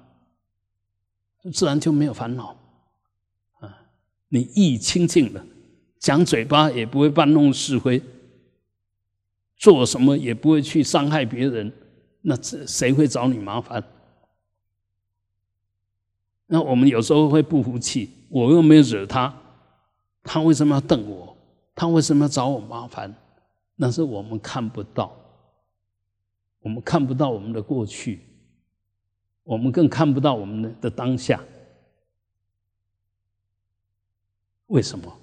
[1.52, 2.56] 自然就没有烦恼。
[4.30, 5.44] 你意清净了，
[5.98, 8.00] 讲嘴巴也不会搬弄是非，
[9.56, 11.70] 做什么也不会去伤害别人，
[12.22, 13.82] 那这谁会找你麻烦？
[16.46, 19.34] 那我们有时候会不服气，我又没有惹他，
[20.22, 21.36] 他为什么要瞪我？
[21.74, 23.14] 他为什么要找我麻烦？
[23.76, 25.16] 那是我们看不到，
[26.60, 28.20] 我们看不到我们的过去，
[29.42, 31.42] 我们更看不到我们的的当下。
[34.70, 35.18] 为什么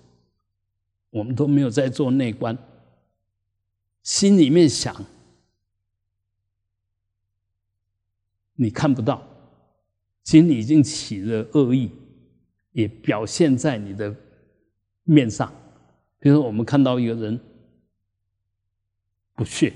[1.10, 2.58] 我们都没有在做内观？
[4.04, 4.96] 心里面想，
[8.56, 9.26] 你看不到，
[10.24, 11.92] 心里已经起了恶意，
[12.72, 14.14] 也表现在你的
[15.04, 15.52] 面上。
[16.20, 17.40] 比如说，我们看到一个人
[19.34, 19.74] 不屑，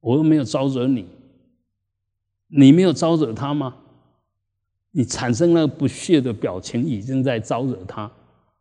[0.00, 1.08] 我又没有招惹你，
[2.48, 3.76] 你没有招惹他吗？
[4.90, 8.10] 你产生了不屑的表情，已经在招惹他。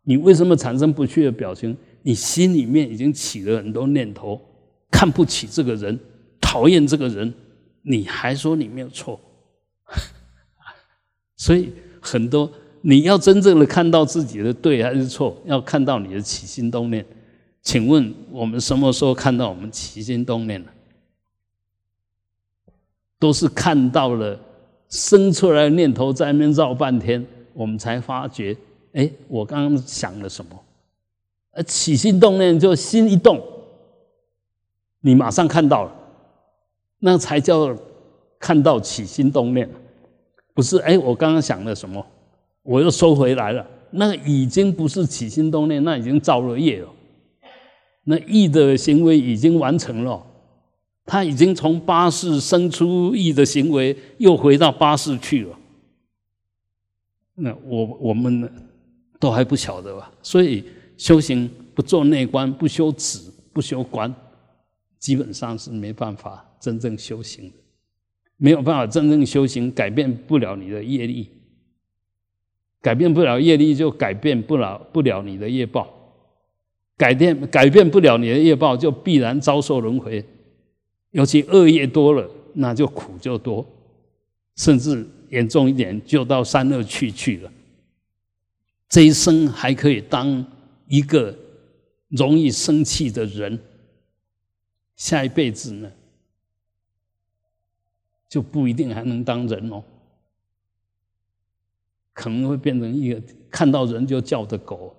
[0.06, 1.76] 你为什么产生不屑的表情？
[2.04, 4.40] 你心里面已经起了很多念头，
[4.92, 6.00] 看不起这个人，
[6.40, 7.34] 讨厌这个人，
[7.82, 9.20] 你还说你没有错？
[11.36, 12.50] 所以很多
[12.82, 17.04] 你要真正的看到自己的对还是错，要看到你的起心动念。
[17.64, 20.72] 请问我们什么时候看到我们起心动念了？
[23.18, 24.40] 都是看到了
[24.88, 28.56] 生出来的念头在那边绕半天，我们才发觉。
[28.96, 30.58] 哎，我刚刚想了什么？
[31.52, 33.42] 呃，起心动念就心一动，
[35.02, 35.96] 你马上看到了，
[37.00, 37.78] 那才叫
[38.40, 39.70] 看到起心动念，
[40.54, 40.78] 不是？
[40.80, 42.06] 哎，我刚刚想了什么，
[42.64, 46.90] 我又收回来了，那已经不是起心动念，那已经造了业了，
[48.06, 50.26] 那意的行为已经完成了，
[51.06, 55.58] 他已经从八世生出意的行为，又回到八世去了。
[57.36, 58.50] 那我我们呢？
[59.20, 60.12] 都还不晓得吧？
[60.22, 60.64] 所以
[60.98, 63.20] 修行不做内观，不修止，
[63.54, 64.14] 不修观，
[65.00, 67.56] 基本上是没办法真正修行的。
[68.38, 71.30] 没有办法真正修行，改变不了你的业力，
[72.82, 75.92] 改变不了业力，就改变不了不了你的业报。
[76.98, 80.24] 改变改变不了你的业报，就必然遭受轮回。
[81.12, 83.66] 尤其恶业多了，那就苦就多，
[84.58, 87.52] 甚至严重一点，就到三恶趣去了。
[88.88, 90.46] 这一生还可以当
[90.88, 91.38] 一个
[92.10, 93.60] 容易生气的人，
[94.96, 95.92] 下一辈子呢，
[98.30, 99.84] 就不一定还能当人哦，
[102.14, 104.96] 可能会变成一个看到人就叫的狗。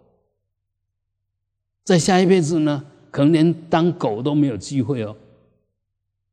[1.85, 5.17] 在下一辈子呢，可能连当狗都没有机会哦，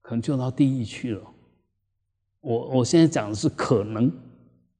[0.01, 1.21] 可能就到地狱去了。
[2.41, 4.11] 我我现在讲的是可能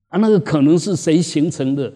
[0.09, 1.93] 啊，那个可能是谁形成的？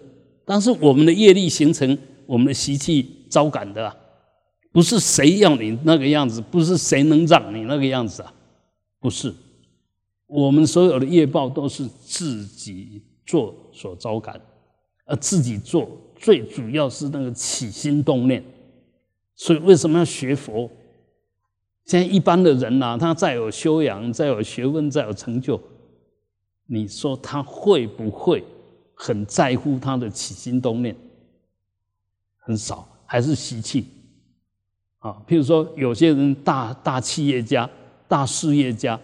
[0.50, 3.94] 但是我们的业力形成，我们的习气招感的，
[4.72, 8.34] 不是谁要你那个样子，不是谁能让你那个样子啊，
[9.02, 9.34] 不是。
[10.26, 14.40] 我们所有的业报都是自己做所招感，
[15.06, 18.42] 而自己做最主要是那个起心动念。
[19.36, 20.72] 所以为什么要学佛？
[21.84, 25.62] 现在一般的人呐，他再有修养、再有学问、再有成就，
[26.68, 28.44] 你说他会不会
[28.98, 30.96] 很在乎他的起心动念？
[32.40, 33.88] 很少，还是习气
[34.98, 35.22] 啊。
[35.28, 37.70] 譬如说，有些人大大企业家、
[38.08, 39.00] 大事业家，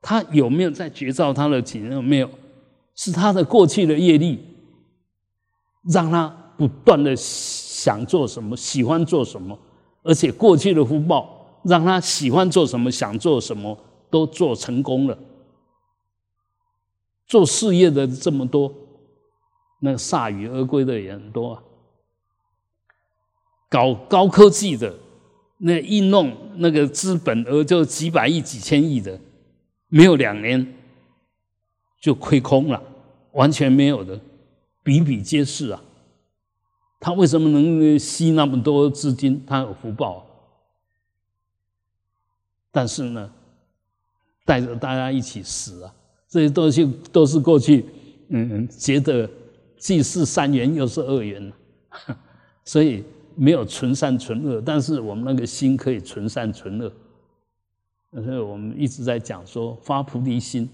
[0.00, 2.02] 他有没有在觉照他的起心？
[2.02, 2.30] 没有，
[2.94, 4.42] 是他的过去的业力，
[5.84, 7.14] 让他不断的。
[7.78, 9.56] 想做什么，喜欢做什么，
[10.02, 13.78] 而且过去的福报让他喜欢做什么，想做什么
[14.10, 15.16] 都做成功了。
[17.24, 18.74] 做事业的这么多，
[19.80, 21.62] 那铩羽而归的也很多啊。
[23.68, 24.94] 搞高科技的，
[25.58, 29.20] 那一弄那个资本额就几百亿、几千亿的，
[29.88, 30.74] 没有两年
[32.00, 32.82] 就亏空了，
[33.32, 34.20] 完全没有的，
[34.82, 35.82] 比比皆是啊。
[37.00, 39.44] 他为什么能吸那么多资金？
[39.46, 40.24] 他有福报，啊
[42.72, 43.30] 但是呢，
[44.44, 45.94] 带着大家一起死啊！
[46.28, 47.84] 这些东西都是过去，
[48.28, 49.28] 嗯，觉得
[49.78, 51.52] 既是善缘又是恶缘，
[52.64, 54.60] 所以没有纯善纯恶。
[54.60, 56.92] 但是我们那个心可以纯善纯恶，
[58.22, 60.68] 所以我们一直在讲说发菩提心，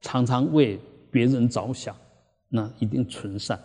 [0.00, 0.78] 常常为
[1.10, 1.94] 别人着想，
[2.48, 3.60] 那一定纯善。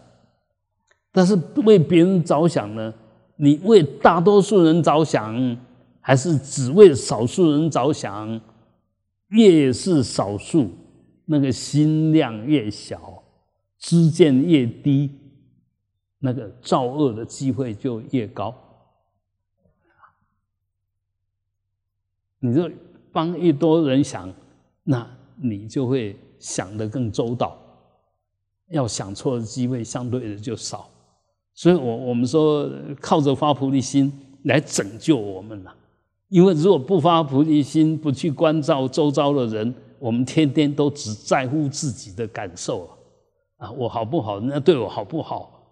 [1.12, 2.94] 但是为别人着想呢？
[3.36, 5.58] 你为大多数人着想，
[6.00, 8.40] 还是只为少数人着想？
[9.30, 10.70] 越是少数，
[11.26, 13.24] 那个心量越小，
[13.82, 15.10] 知见越低，
[16.20, 18.56] 那个造恶的机会就越高。
[22.40, 22.70] 你就
[23.12, 24.32] 帮越多人想，
[24.84, 27.58] 那你就会想得更周到，
[28.70, 30.88] 要想错的机会相对的就少。
[31.56, 34.14] 所以，我我们说靠着发菩提心
[34.44, 35.76] 来拯救我们了。
[36.30, 42.98] 因为如果不发菩提心，不去关照周遭的人，我们天天都只在乎自己的感受啊，
[43.62, 44.40] 啊我好不好？
[44.40, 45.64] 人家对我好不好？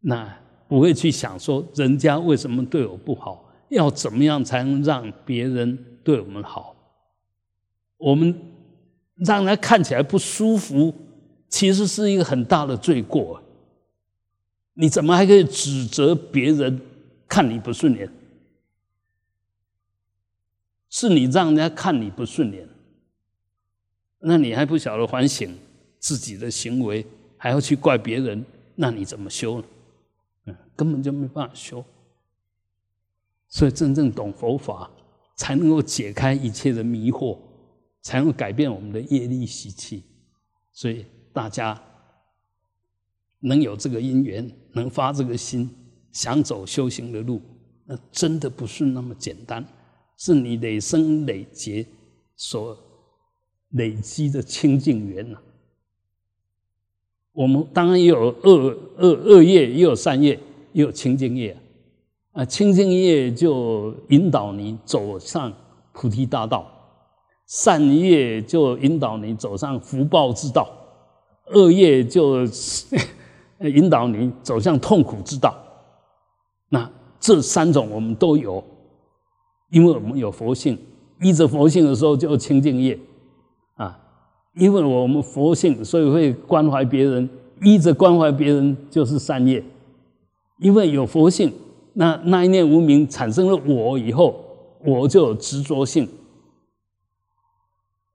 [0.00, 3.44] 那不会去想说人家为什么对我不好？
[3.68, 6.74] 要怎么样才能让别人对我们好？
[7.98, 8.34] 我们
[9.14, 10.92] 让人看起来不舒服，
[11.48, 13.40] 其实是一个很大的罪过。
[14.74, 16.80] 你怎么还可以指责别人
[17.28, 18.10] 看你不顺眼？
[20.88, 22.68] 是你让人家看你不顺眼，
[24.18, 25.56] 那你还不晓得反省
[26.00, 27.06] 自己的行为，
[27.42, 28.44] 还要去怪别人，
[28.76, 29.66] 那你怎么修呢？
[30.44, 31.82] 嗯，根本就没办法修。
[33.48, 34.90] 所以真正懂佛法，
[35.36, 37.38] 才能够解开一切的迷惑，
[38.02, 40.04] 才能改变我们的业力习气。
[40.72, 41.82] 所以大家。
[43.42, 45.70] 能有这个因缘，能发这个心，
[46.12, 47.40] 想走修行的路，
[47.86, 49.66] 那真的不是那么简单，
[50.18, 51.86] 是你累生累劫
[52.36, 52.76] 所
[53.70, 55.40] 累积的清净缘呐。
[57.32, 60.38] 我们当然也有恶恶恶业，也有善业，
[60.72, 61.56] 也有清净业
[62.32, 62.44] 啊。
[62.44, 65.52] 清净业就引导你走上
[65.92, 66.66] 菩提大道，
[67.46, 70.68] 善业就引导你走上福报之道，
[71.52, 72.46] 恶业就。
[73.62, 75.54] 引导你走向痛苦之道，
[76.70, 78.64] 那这三种我们都有，
[79.70, 80.78] 因为我们有佛性，
[81.20, 82.98] 依着佛性的时候就清净业，
[84.54, 87.28] 因为我们佛性，所以会关怀别人，
[87.62, 89.62] 依着关怀别人就是善业，
[90.58, 91.52] 因为有佛性，
[91.92, 94.44] 那那一念无名产生了我以后，
[94.84, 96.08] 我就有执着性，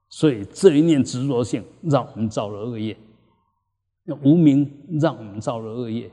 [0.09, 2.95] 所以这一念执着性让我们造了恶业。
[4.03, 4.69] 那无名
[4.99, 6.11] 让我们造了恶业，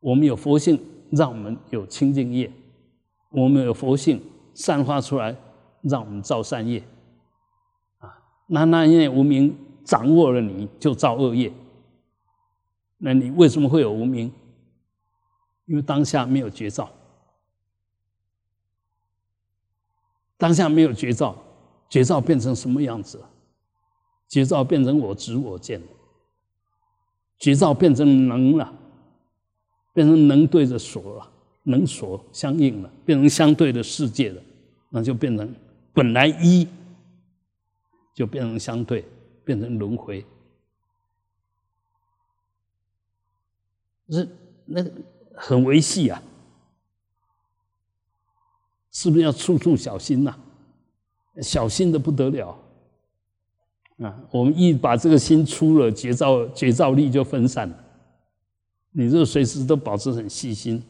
[0.00, 0.78] 我们有佛性，
[1.10, 2.48] 让我们有清净业；
[3.30, 4.20] 我们有佛性
[4.54, 5.34] 散发出来，
[5.82, 6.82] 让我们造善业。
[8.48, 11.52] 那那因为无名掌握了你，就造恶业。
[12.96, 14.32] 那你为什么会有无名？
[15.66, 16.90] 因为当下没有觉照，
[20.36, 21.36] 当下没有觉照，
[21.90, 23.22] 觉照变成什么样子？
[24.28, 25.80] 觉照变成我执我见，
[27.38, 28.74] 觉照变成能了，
[29.92, 31.30] 变成能对着所了，
[31.64, 34.42] 能所相应了，变成相对的世界了，
[34.90, 35.54] 那就变成
[35.92, 36.66] 本来一，
[38.18, 39.04] 就变成相对，
[39.44, 40.26] 变成轮回。
[44.10, 44.28] 是
[44.64, 44.84] 那
[45.36, 46.20] 很维系啊，
[48.90, 50.36] 是不是要处处小心呐？
[51.40, 52.60] 小心的不得了
[53.98, 54.20] 啊！
[54.32, 57.84] 我们一把这个心出了，觉照觉照力就分散了。
[58.90, 60.82] 你这个随时都保持很细心、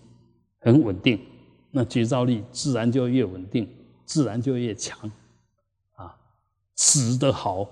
[0.60, 1.20] 很稳定，
[1.72, 3.68] 那觉照力自然就越稳定，
[4.06, 4.98] 自然就越强。
[6.78, 7.68] 止的好，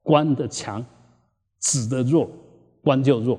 [0.00, 0.80] 观的强；
[1.58, 2.30] 止的弱，
[2.84, 3.36] 观就弱。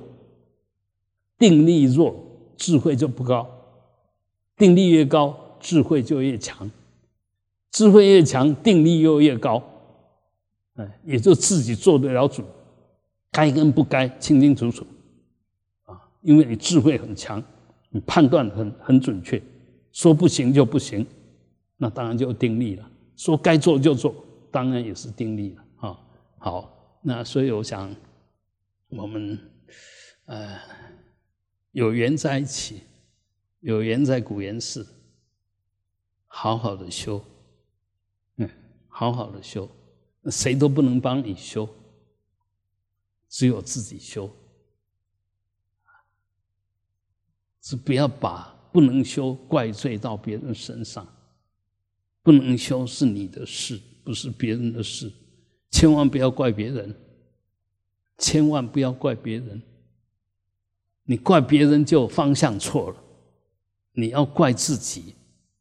[1.38, 2.14] 定力弱，
[2.58, 3.46] 智慧就不高；
[4.58, 6.68] 定力越高，智慧就越强；
[7.70, 9.62] 智慧越强，定力又越高。
[10.74, 12.42] 哎，也就自己做得了主，
[13.30, 14.86] 该跟不该清清楚楚
[15.86, 15.98] 啊！
[16.20, 17.42] 因为你智慧很强，
[17.88, 19.42] 你判断很很准确，
[19.92, 21.06] 说不行就不行，
[21.78, 22.84] 那当然就定力了；
[23.16, 24.14] 说该做就做，
[24.56, 26.00] 当然也是定力了啊。
[26.38, 27.94] 好，那所以我想，
[28.88, 29.38] 我们
[30.24, 30.58] 呃。
[31.72, 32.84] 有缘在一起，
[33.60, 34.86] 有缘在古岩寺，
[36.26, 37.22] 好好的修，
[38.36, 38.48] 嗯，
[38.88, 39.68] 好好的修，
[40.30, 41.68] 谁都不能帮你修，
[43.28, 44.34] 只有自己修，
[47.60, 51.06] 是不要把不能修怪罪到别人身上，
[52.22, 55.10] 不能修是你的事，不是别人的事，
[55.72, 56.94] 千万不要怪别人，
[58.18, 59.60] 千万不要怪别人。
[61.02, 62.96] 你怪别人就方向错了，
[63.94, 65.12] 你要怪自己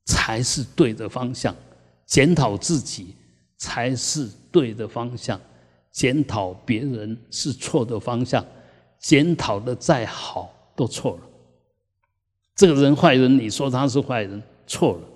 [0.06, 1.56] 才是对的方向，
[2.06, 3.16] 检讨自己
[3.58, 5.41] 才是对的方向，
[5.91, 8.46] 检讨别人是错的方向，
[9.00, 11.24] 检讨的再好都错了。
[12.56, 15.14] 这个人坏人，你说他是坏人，错了。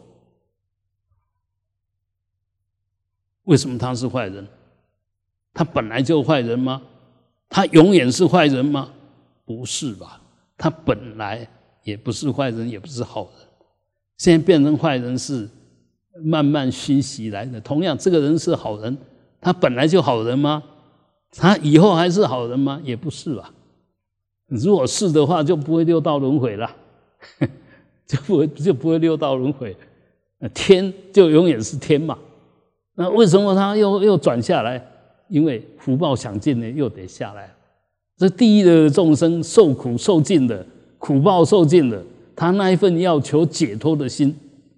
[3.49, 4.47] 为什么他是坏人？
[5.55, 6.79] 他本来就坏人吗？
[7.49, 8.91] 他永远是坏人吗？
[9.43, 10.21] 不是吧？
[10.55, 11.47] 他本来
[11.81, 13.47] 也不是坏人，也不是好人，
[14.17, 15.49] 现在变成坏人是
[16.23, 17.59] 慢慢熏习来的。
[17.61, 18.95] 同样，这个人是好人，
[19.41, 20.61] 他本来就好人吗？
[21.31, 22.79] 他以后还是好人吗？
[22.83, 23.51] 也不是吧。
[24.45, 26.69] 如果是的话，就不会六道轮回了，
[28.05, 29.75] 就不会就不会六道轮回，
[30.53, 32.15] 天就永远是天嘛。
[32.99, 34.85] 那为什么他又又转下来？
[35.29, 37.49] 因为福报享尽了，又得下来。
[38.17, 40.65] 这地狱的众生受苦受尽的
[40.97, 42.03] 苦报受尽了，
[42.35, 44.35] 他那一份要求解脱的心，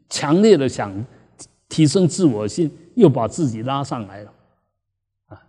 [0.07, 0.93] 强烈的想
[1.67, 4.31] 提升自我心，又把自己拉上来了，
[5.29, 5.41] 啊！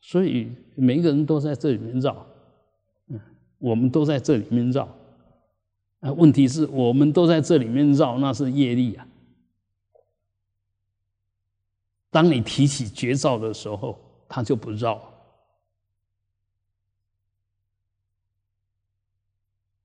[0.00, 2.24] 所以每一个人都在这里面绕，
[3.10, 3.20] 嗯，
[3.58, 4.88] 我们都在这里面绕，
[6.00, 9.06] 啊，问题是我们都在这里面绕，那是业力啊。
[12.18, 13.96] 当你提起绝招的时候，
[14.28, 15.00] 他就不绕。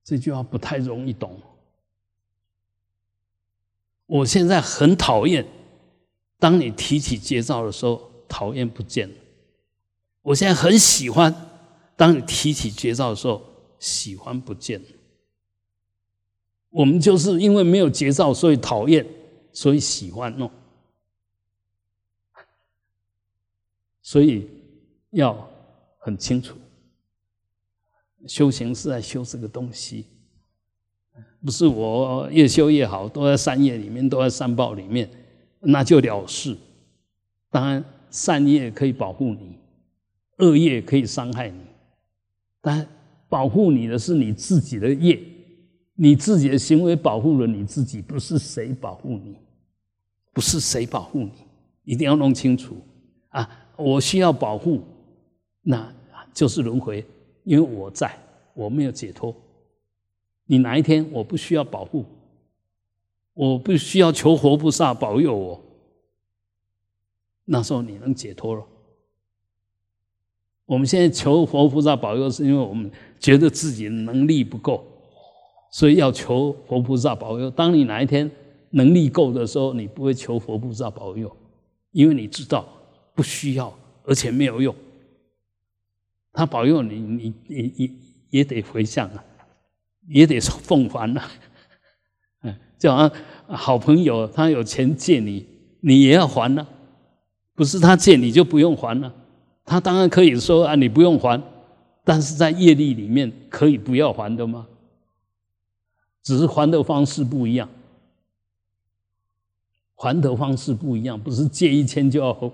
[0.02, 1.40] 这句话不太容易懂。
[4.06, 5.46] 我现在很讨厌，
[6.40, 9.14] 当你提起节照的时候，讨厌不见了。
[10.22, 11.32] 我现在很喜欢，
[11.94, 13.40] 当你提起节照的时候，
[13.78, 14.88] 喜欢不见了。
[16.70, 19.06] 我们就是因为没有节照，所以讨厌，
[19.52, 20.50] 所以喜欢弄。
[24.14, 24.46] 所以
[25.10, 25.36] 要
[25.98, 26.56] 很清楚。
[28.28, 30.04] 修行是在修这个东西，
[31.44, 35.10] 不是我越修越好，都在善业里面，都在善报里面，
[35.58, 36.56] 那就了事。
[37.50, 39.58] 当然，善业可以保护你，
[40.38, 41.58] 恶业可以伤害你。
[42.60, 42.86] 但
[43.28, 45.20] 保护你的是你自己的业，
[45.94, 49.34] 你自己的行为保护了你自己，不是谁保护你，
[50.32, 51.32] 不是谁保护你，
[51.82, 52.76] 一定要弄清楚
[53.30, 53.62] 啊！
[53.76, 54.82] 我需要保护，
[55.62, 55.92] 那
[56.32, 57.04] 就是轮回。
[57.44, 58.18] 因为我在，
[58.54, 59.34] 我没有解脱。
[60.46, 62.04] 你哪一天我不需要保护，
[63.34, 65.60] 我不需要求活菩萨保佑我，
[67.44, 68.64] 那时候你能解脱了。
[70.66, 74.82] 我们现在求活菩萨保佑，是因为我们觉得自己能力不够，
[75.70, 77.50] 所以要求佛菩萨保佑。
[77.50, 78.30] 当你哪一天
[78.70, 81.30] 能力够的时候，你不会求佛菩萨保佑，
[81.90, 82.66] 因为你知道
[83.14, 83.72] 不需要，
[84.04, 84.74] 而且没有用。
[86.32, 87.98] 他保佑你，你你你
[88.30, 89.24] 也得回向啊，
[90.08, 91.30] 也得奉还啊。
[92.42, 93.12] 嗯，就好像
[93.46, 95.46] 好朋友他有钱借你，
[95.80, 96.66] 你也要还呢。
[97.54, 99.14] 不是他借你就不用还了，
[99.64, 101.40] 他当然可以说啊，你不用还，
[102.02, 104.66] 但是在业力里面可以不要还的吗？
[106.24, 107.68] 只是还的方式不一样，
[109.94, 112.52] 还的方式不一样，不是借一千就要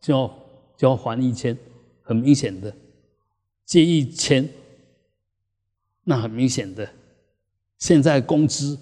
[0.00, 0.38] 就要
[0.76, 1.56] 就要还一千，
[2.02, 2.74] 很明显的，
[3.64, 4.48] 借一千，
[6.04, 6.88] 那很明显的，
[7.78, 8.78] 现在工资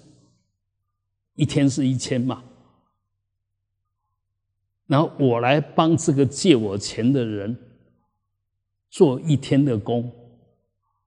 [1.35, 2.45] 一天是一千嘛。
[4.87, 7.57] 然后我来帮这个借我钱的人
[8.89, 10.13] 做一天的工，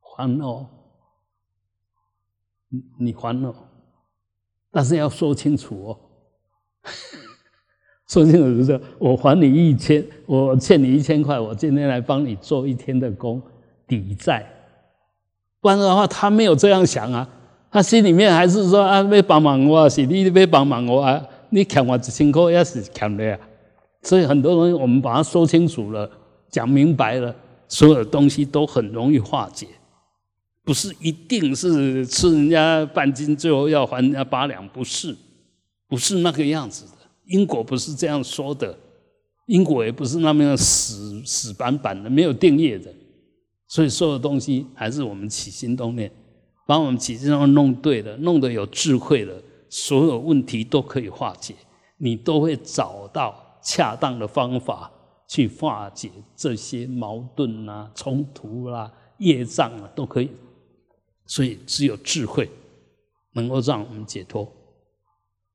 [0.01, 0.70] 还哦，
[2.68, 3.55] 你你还哦，
[4.70, 5.99] 但是要说清楚哦，
[8.10, 13.39] 说清楚就是我还你一千，我欠你一千块，我今天来帮你做一天的工
[13.88, 14.45] 抵债，
[15.62, 17.30] 不然的话他没有这样想啊，
[17.72, 23.39] 他心里面还是说啊，要帮忙我，是你要帮忙我啊，你欠我一千块也是欠的啊。
[24.01, 26.10] 所以很多东西我们把它说清楚了，
[26.49, 27.36] 讲明白了，
[27.68, 29.68] 所有的东西都很容易化解，
[30.64, 35.16] 不是一定是吃人家半斤最后要还人家八两，不是，
[35.88, 36.99] 不是那个样子的。
[37.30, 38.77] 因果不是这样说的，
[39.45, 42.93] 因果也不是那么样死死板板的，没有定业的。
[43.67, 46.11] 所以所有东西还是我们起心动念，
[46.67, 51.55] 把我们起心动念弄对了，弄得有智慧了，所有问题都可以化解，
[51.97, 53.45] 你都会找到。
[53.61, 54.89] 恰当的方法
[55.27, 60.32] 去化解这些矛盾啊、冲突啦、业障啊，都可以。
[61.25, 62.49] 所以只有智慧
[63.34, 64.49] 能够让我们解脱，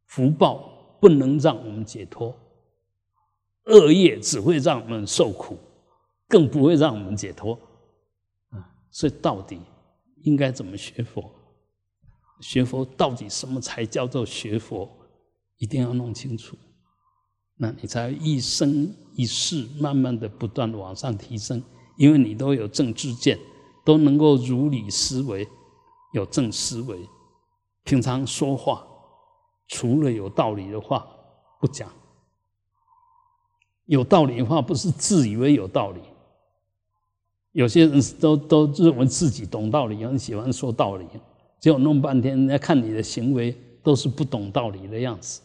[0.06, 2.34] 福报不能让我们解脱，
[3.64, 5.58] 恶业只会让我们受苦，
[6.28, 7.54] 更不会让我们解脱。
[8.50, 9.60] 啊，所以到底
[10.22, 11.30] 应该怎么学佛？
[12.40, 14.90] 学佛到底什么才叫做学佛？
[15.58, 16.56] 一定要弄清楚。
[17.56, 21.62] 那你才一生一世慢慢的不断的往上提升，
[21.96, 23.38] 因为你都有正知见，
[23.84, 25.46] 都能够如理思维，
[26.12, 26.98] 有正思维。
[27.84, 28.84] 平常说话，
[29.68, 31.06] 除了有道理的话
[31.60, 31.90] 不讲，
[33.86, 36.00] 有道理的话不是自以为有道理。
[37.52, 41.06] 有些人都都认为自己懂道理，很喜欢说道理，
[41.60, 45.40] 结果弄半天，人家看你的行为都是不懂道理的样子。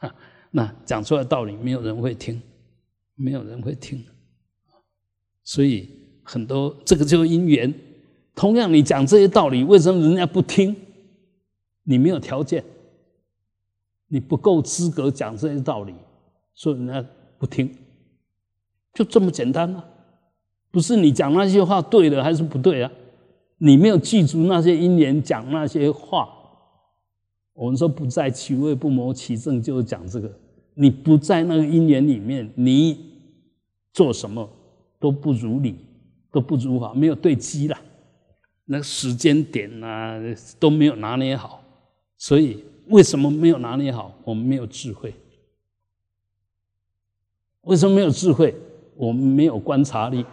[0.50, 2.40] 那讲出来道理，没有人会听，
[3.14, 4.02] 没有人会听，
[5.44, 5.90] 所以
[6.24, 7.72] 很多这个就是因缘。
[8.34, 10.74] 同样，你讲这些道理，为什么人家不听？
[11.82, 12.64] 你没有条件，
[14.08, 15.94] 你不够资格讲这些道理，
[16.54, 17.04] 所以人家
[17.38, 17.72] 不听，
[18.94, 19.84] 就这么简单吗？
[20.70, 22.90] 不是你讲那些话对了还是不对啊？
[23.58, 26.28] 你没有记住那些因缘，讲那些话。
[27.54, 30.30] 我们说不在其位不谋其政，就是讲这个。
[30.74, 32.96] 你不在那个因缘里面，你
[33.92, 34.48] 做什么
[35.00, 35.74] 都不如理，
[36.30, 37.76] 都不如法，没有对机了。
[38.64, 40.20] 那个时间点啊
[40.60, 41.60] 都没有拿捏好，
[42.16, 44.14] 所以为什么没有拿捏好？
[44.24, 45.14] 我们没有智慧。
[47.62, 48.54] 为什么没有智慧？
[48.96, 50.24] 我们没有观察力。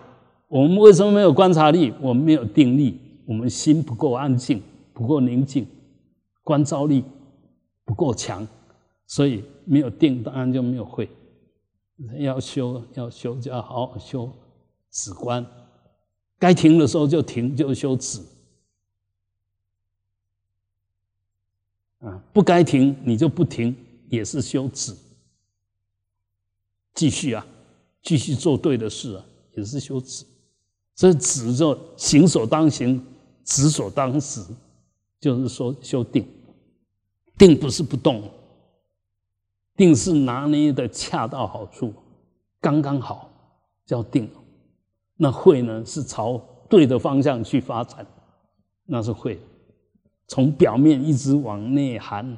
[0.47, 1.93] 我们为什么没有观察力？
[2.01, 2.99] 我们没有定力。
[3.25, 4.61] 我们心不够安静，
[4.93, 5.67] 不够宁静，
[6.43, 7.03] 观照力。
[7.87, 8.47] 不够强，
[9.05, 11.07] 所以没有定，当然就没有会。
[12.17, 14.27] 要修，要修，就要好好修
[14.89, 15.45] 止观。
[16.39, 18.19] 该停的时候就停，就修止。
[21.99, 23.73] 啊，不该停你就不停，
[24.09, 24.93] 也是修止。
[26.93, 27.47] 继续啊，
[28.01, 29.25] 继续做对的事啊，
[29.55, 30.25] 也是修止。
[30.95, 33.01] 这止就行所当行，
[33.45, 34.45] 止所当止，
[35.17, 36.27] 就是说修定。
[37.37, 38.29] 定不是不动，
[39.77, 41.93] 定是拿捏的恰到好处，
[42.59, 43.31] 刚刚好
[43.85, 44.29] 叫定。
[45.15, 46.37] 那慧呢，是朝
[46.69, 48.05] 对的方向去发展，
[48.83, 49.39] 那是慧。
[50.27, 52.37] 从表面一直往内涵、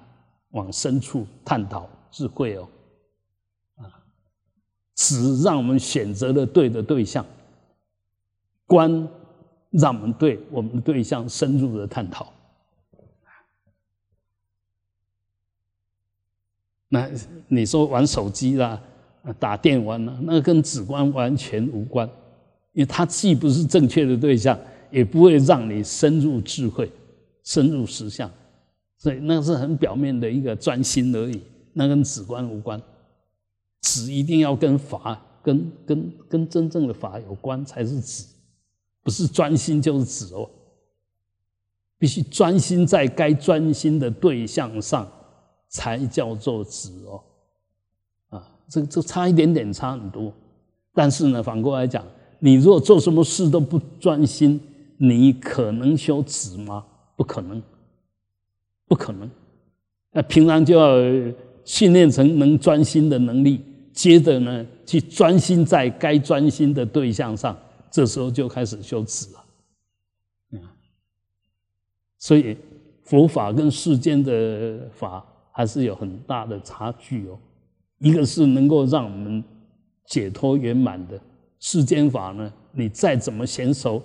[0.52, 2.68] 往深处探讨，智慧哦。
[3.78, 3.88] 啊，
[4.96, 7.26] 只让我们选择了对的对象，
[8.66, 9.08] 观
[9.72, 12.34] 让我们对我们的对象深入的探讨。
[16.90, 17.10] 那
[17.50, 18.82] 你说玩手机啦，
[19.38, 22.08] 打电玩啦，那跟止观完全无关，
[22.72, 24.58] 因为它既不是正确的对象，
[24.90, 26.90] 也不会让你深入智慧，
[27.48, 28.30] 深入实相，
[28.98, 31.42] 所以那是很表面的一个专心而已，
[31.72, 32.82] 那跟止观无关。
[33.80, 38.26] 止一定要跟法、跟跟跟真正的法有关才是止，
[39.02, 40.50] 不是专心就是止哦。
[41.98, 45.10] 必须专心在该专心的对象上，
[45.70, 47.24] 才叫做止哦。
[48.28, 50.34] 啊，这这差一点点，差很多。
[50.94, 52.04] 但是呢，反过来讲，
[52.40, 54.60] 你如果做什么事都不专心，
[54.98, 56.86] 你可能修止吗？
[57.18, 57.62] 不可能，
[58.88, 59.30] 不可能。
[60.12, 61.34] 那平常就要
[61.66, 63.62] 训练成能专心的能力，
[63.92, 67.58] 接着呢，去专心在该专心的对象上，
[67.92, 69.44] 这时候就开始修止了。
[72.20, 72.58] 所以
[73.04, 77.38] 佛法跟世间的法还是有很大的差距哦。
[78.00, 79.44] 一个是能够让我们
[80.06, 81.20] 解脱圆满的
[81.60, 84.02] 世间法呢，你再怎么娴熟，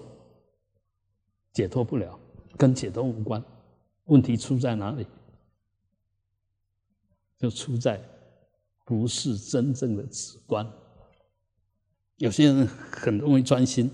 [1.53, 2.19] 解脱不了，
[2.57, 3.43] 跟解脱无关。
[4.07, 5.07] 问题出在哪里？
[7.39, 8.01] 就出在
[8.85, 10.65] 不是真正的止观。
[12.17, 13.91] 有些人很容易专心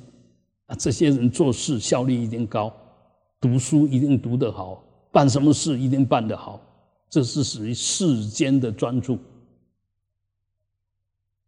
[0.66, 2.74] 啊，这些人做事效率一定高。
[3.40, 6.60] 读书一定读得好，办什么事一定办得好，
[7.08, 9.18] 这是属于世间的专注。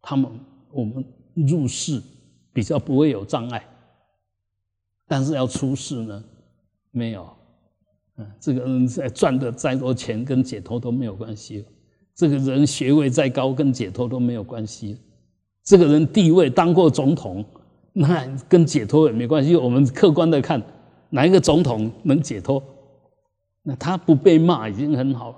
[0.01, 0.31] 他们
[0.71, 1.05] 我们
[1.35, 2.01] 入世
[2.51, 3.63] 比较不会有障碍，
[5.05, 6.23] 但是要出世呢，
[6.91, 7.27] 没有。
[8.17, 11.65] 嗯，这个人赚的再多钱跟解脱都没有关系
[12.13, 14.97] 这个人学位再高跟解脱都没有关系。
[15.63, 17.43] 这个人地位当过总统，
[17.93, 19.55] 那跟解脱也没关系。
[19.55, 20.61] 我们客观的看。
[21.13, 22.63] 哪一个总统能解脱？
[23.63, 25.35] 那他不被骂已经很好了。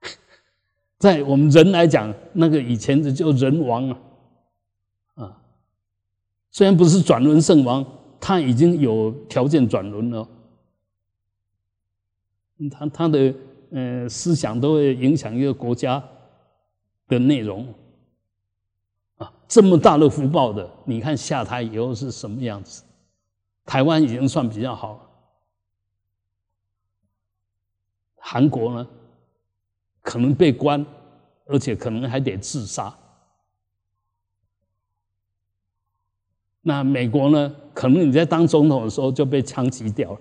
[0.98, 3.98] 在我们人来讲，那个以前的叫人王啊，
[5.16, 5.38] 啊，
[6.50, 7.84] 虽然不是转轮圣王，
[8.18, 10.26] 他已经有条件转轮了。
[12.70, 13.34] 他他的
[13.70, 16.02] 呃思想都会影响一个国家
[17.08, 17.66] 的内容
[19.16, 22.84] 啊，这么大的福报的，你看下台以后是什么样子？
[23.64, 25.00] 台湾已经算比较好了，
[28.16, 28.88] 韩国呢，
[30.00, 30.84] 可能被关，
[31.46, 32.92] 而且可能还得自杀。
[36.60, 40.20] 那美国呢，可能你在当总统的时候就被枪击掉了。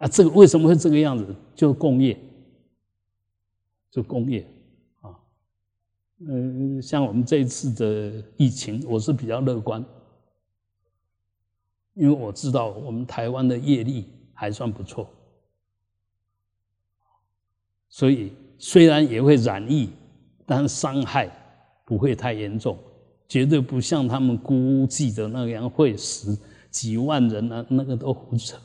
[0.00, 1.34] 啊，这个为什么会这个样子？
[1.54, 2.18] 就工业，
[3.90, 4.46] 就工业
[5.02, 5.12] 啊。
[6.26, 9.84] 嗯，像我们这一次的疫情，我是比较乐观。
[11.92, 15.10] 因为我知道我们台湾的业力还算不错，
[17.90, 19.90] 所以虽然也会染疫，
[20.46, 21.30] 但伤害
[21.84, 22.78] 不会太严重，
[23.28, 26.38] 绝对不像他们估计的那样会死
[26.70, 28.56] 几万人啊，那个都胡扯。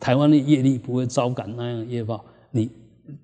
[0.00, 2.68] 台湾的业力不会招感那样业报，你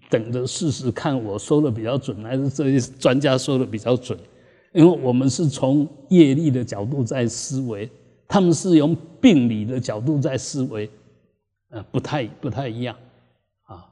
[0.09, 4.17] 等着试试看，我说的比较准，还是这些专家说的比较准？
[4.73, 7.91] 因为我们是从业力的角度在思维。
[8.29, 10.91] 他们是用病理的角度在思维，
[11.71, 12.97] 呃，不太不太一样
[13.67, 13.87] 啊，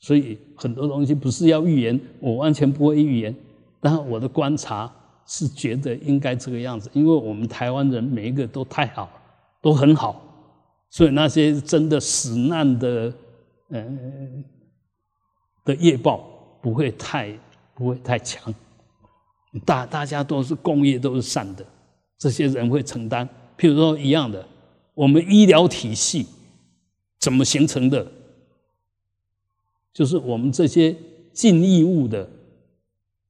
[0.00, 3.32] 所以很多东西不是要预言，我完全不会预言，
[3.80, 4.92] 但我的观察
[5.24, 9.08] 是觉得应该这个样子，因为我们台湾人每一个都太好，
[9.62, 10.20] 都很好，
[10.90, 13.12] 所以那些真的死难的，
[13.68, 14.44] 嗯，
[15.64, 16.28] 的业报
[16.62, 17.38] 不会太
[17.74, 18.52] 不会太强，
[19.64, 21.64] 大大家都是共业，都是善的。
[22.16, 24.44] 这些人会承担，譬如说一样的，
[24.94, 26.26] 我们医疗体系
[27.20, 28.10] 怎么形成的？
[29.92, 30.96] 就是我们这些
[31.32, 32.28] 尽义务的、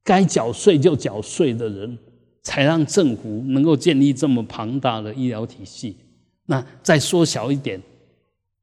[0.03, 1.97] 该缴税就缴税的人，
[2.41, 5.97] 才让政府能够建立这么庞大的医疗体系。
[6.49, 7.79] 那再缩小一点，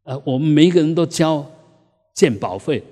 [0.02, 1.46] 呃，我们每一个人都交
[2.14, 2.82] 健保费，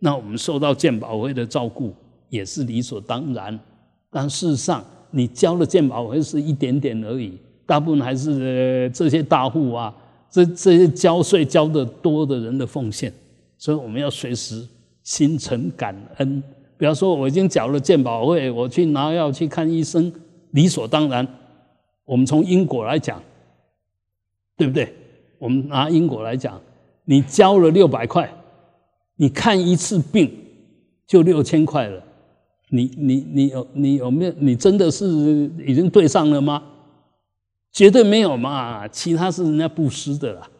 [0.00, 1.94] 那我们受到健保费的照顾
[2.30, 3.56] 也是理所当然。
[4.10, 9.94] 但事实上，你交的健保费是一点点而已，大部分还是这些大户啊，
[10.28, 13.12] 这这些交税交的多的人的奉献，
[13.56, 14.66] 所以我们要随时
[15.04, 16.42] 心存感恩。
[16.76, 20.12] 比方说，我已经缴了健保费，我去拿药去看医生，
[20.50, 21.24] 理所当然。
[22.04, 23.22] 我们从因果来讲，
[24.60, 24.92] 对不对？
[25.38, 26.60] 我们拿因果来讲，
[27.06, 28.30] 你交了六百块，
[29.16, 30.30] 你看一次病
[31.06, 32.04] 就六千块了。
[32.68, 34.34] 你你你有你有没有？
[34.36, 36.62] 你真的是已经对上了吗？
[37.72, 38.86] 绝对没有嘛！
[38.88, 40.50] 其他是人家布施的啦，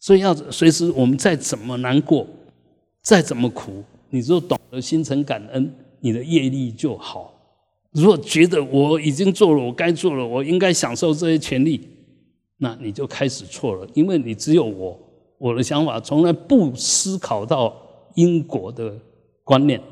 [0.00, 2.26] 所以要随时我们再怎么难过，
[3.02, 7.32] 再怎么苦，你就懂得心存感恩，你的业力就好。
[7.92, 11.88] 如果觉得我已经做了我该做了，我应该享受这些权利，
[12.62, 14.96] 那你就开始错了，因为你只有我，
[15.36, 17.74] 我的想法从来不思考到
[18.14, 18.96] 因果的
[19.42, 19.82] 观念。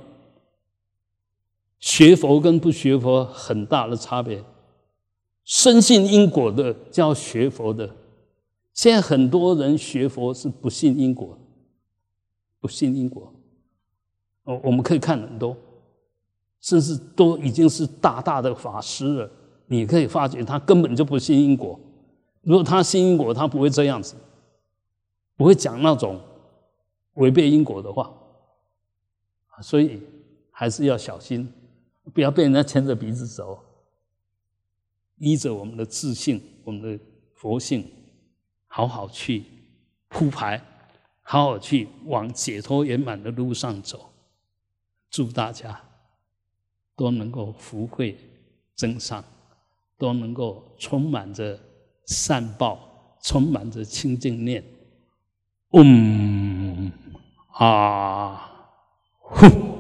[1.81, 4.45] 学佛跟不学佛很大的差别。
[5.45, 7.91] 深信因果的叫学佛的，
[8.73, 11.37] 现在很多人学佛是不信因果，
[12.61, 13.35] 不信因果。
[14.45, 15.57] 哦，我们可以看很多，
[16.61, 19.31] 甚至都已经是大大的法师了，
[19.67, 21.77] 你可以发觉他根本就不信因果。
[22.43, 24.17] 如果他信因果，他不会这样子，
[25.37, 26.21] 不会讲那种
[27.15, 28.13] 违背因果的话。
[29.63, 30.03] 所以
[30.51, 31.53] 还是要小心，
[32.15, 33.63] 不要被人家牵着鼻子走。
[35.19, 37.87] 依着我们的自信，我们的佛性，
[38.67, 39.45] 好好去
[40.09, 40.59] 铺排，
[41.21, 44.11] 好好去往解脱圆满的路上走。
[45.11, 45.79] 祝大家
[46.97, 48.17] 都能够福慧
[48.75, 49.23] 增上，
[49.99, 51.61] 都能够充满着
[52.11, 52.79] 善报，
[53.23, 54.65] 充满着清净念。
[55.73, 56.91] 嗯
[57.53, 58.51] 啊，
[59.21, 59.80] 呼。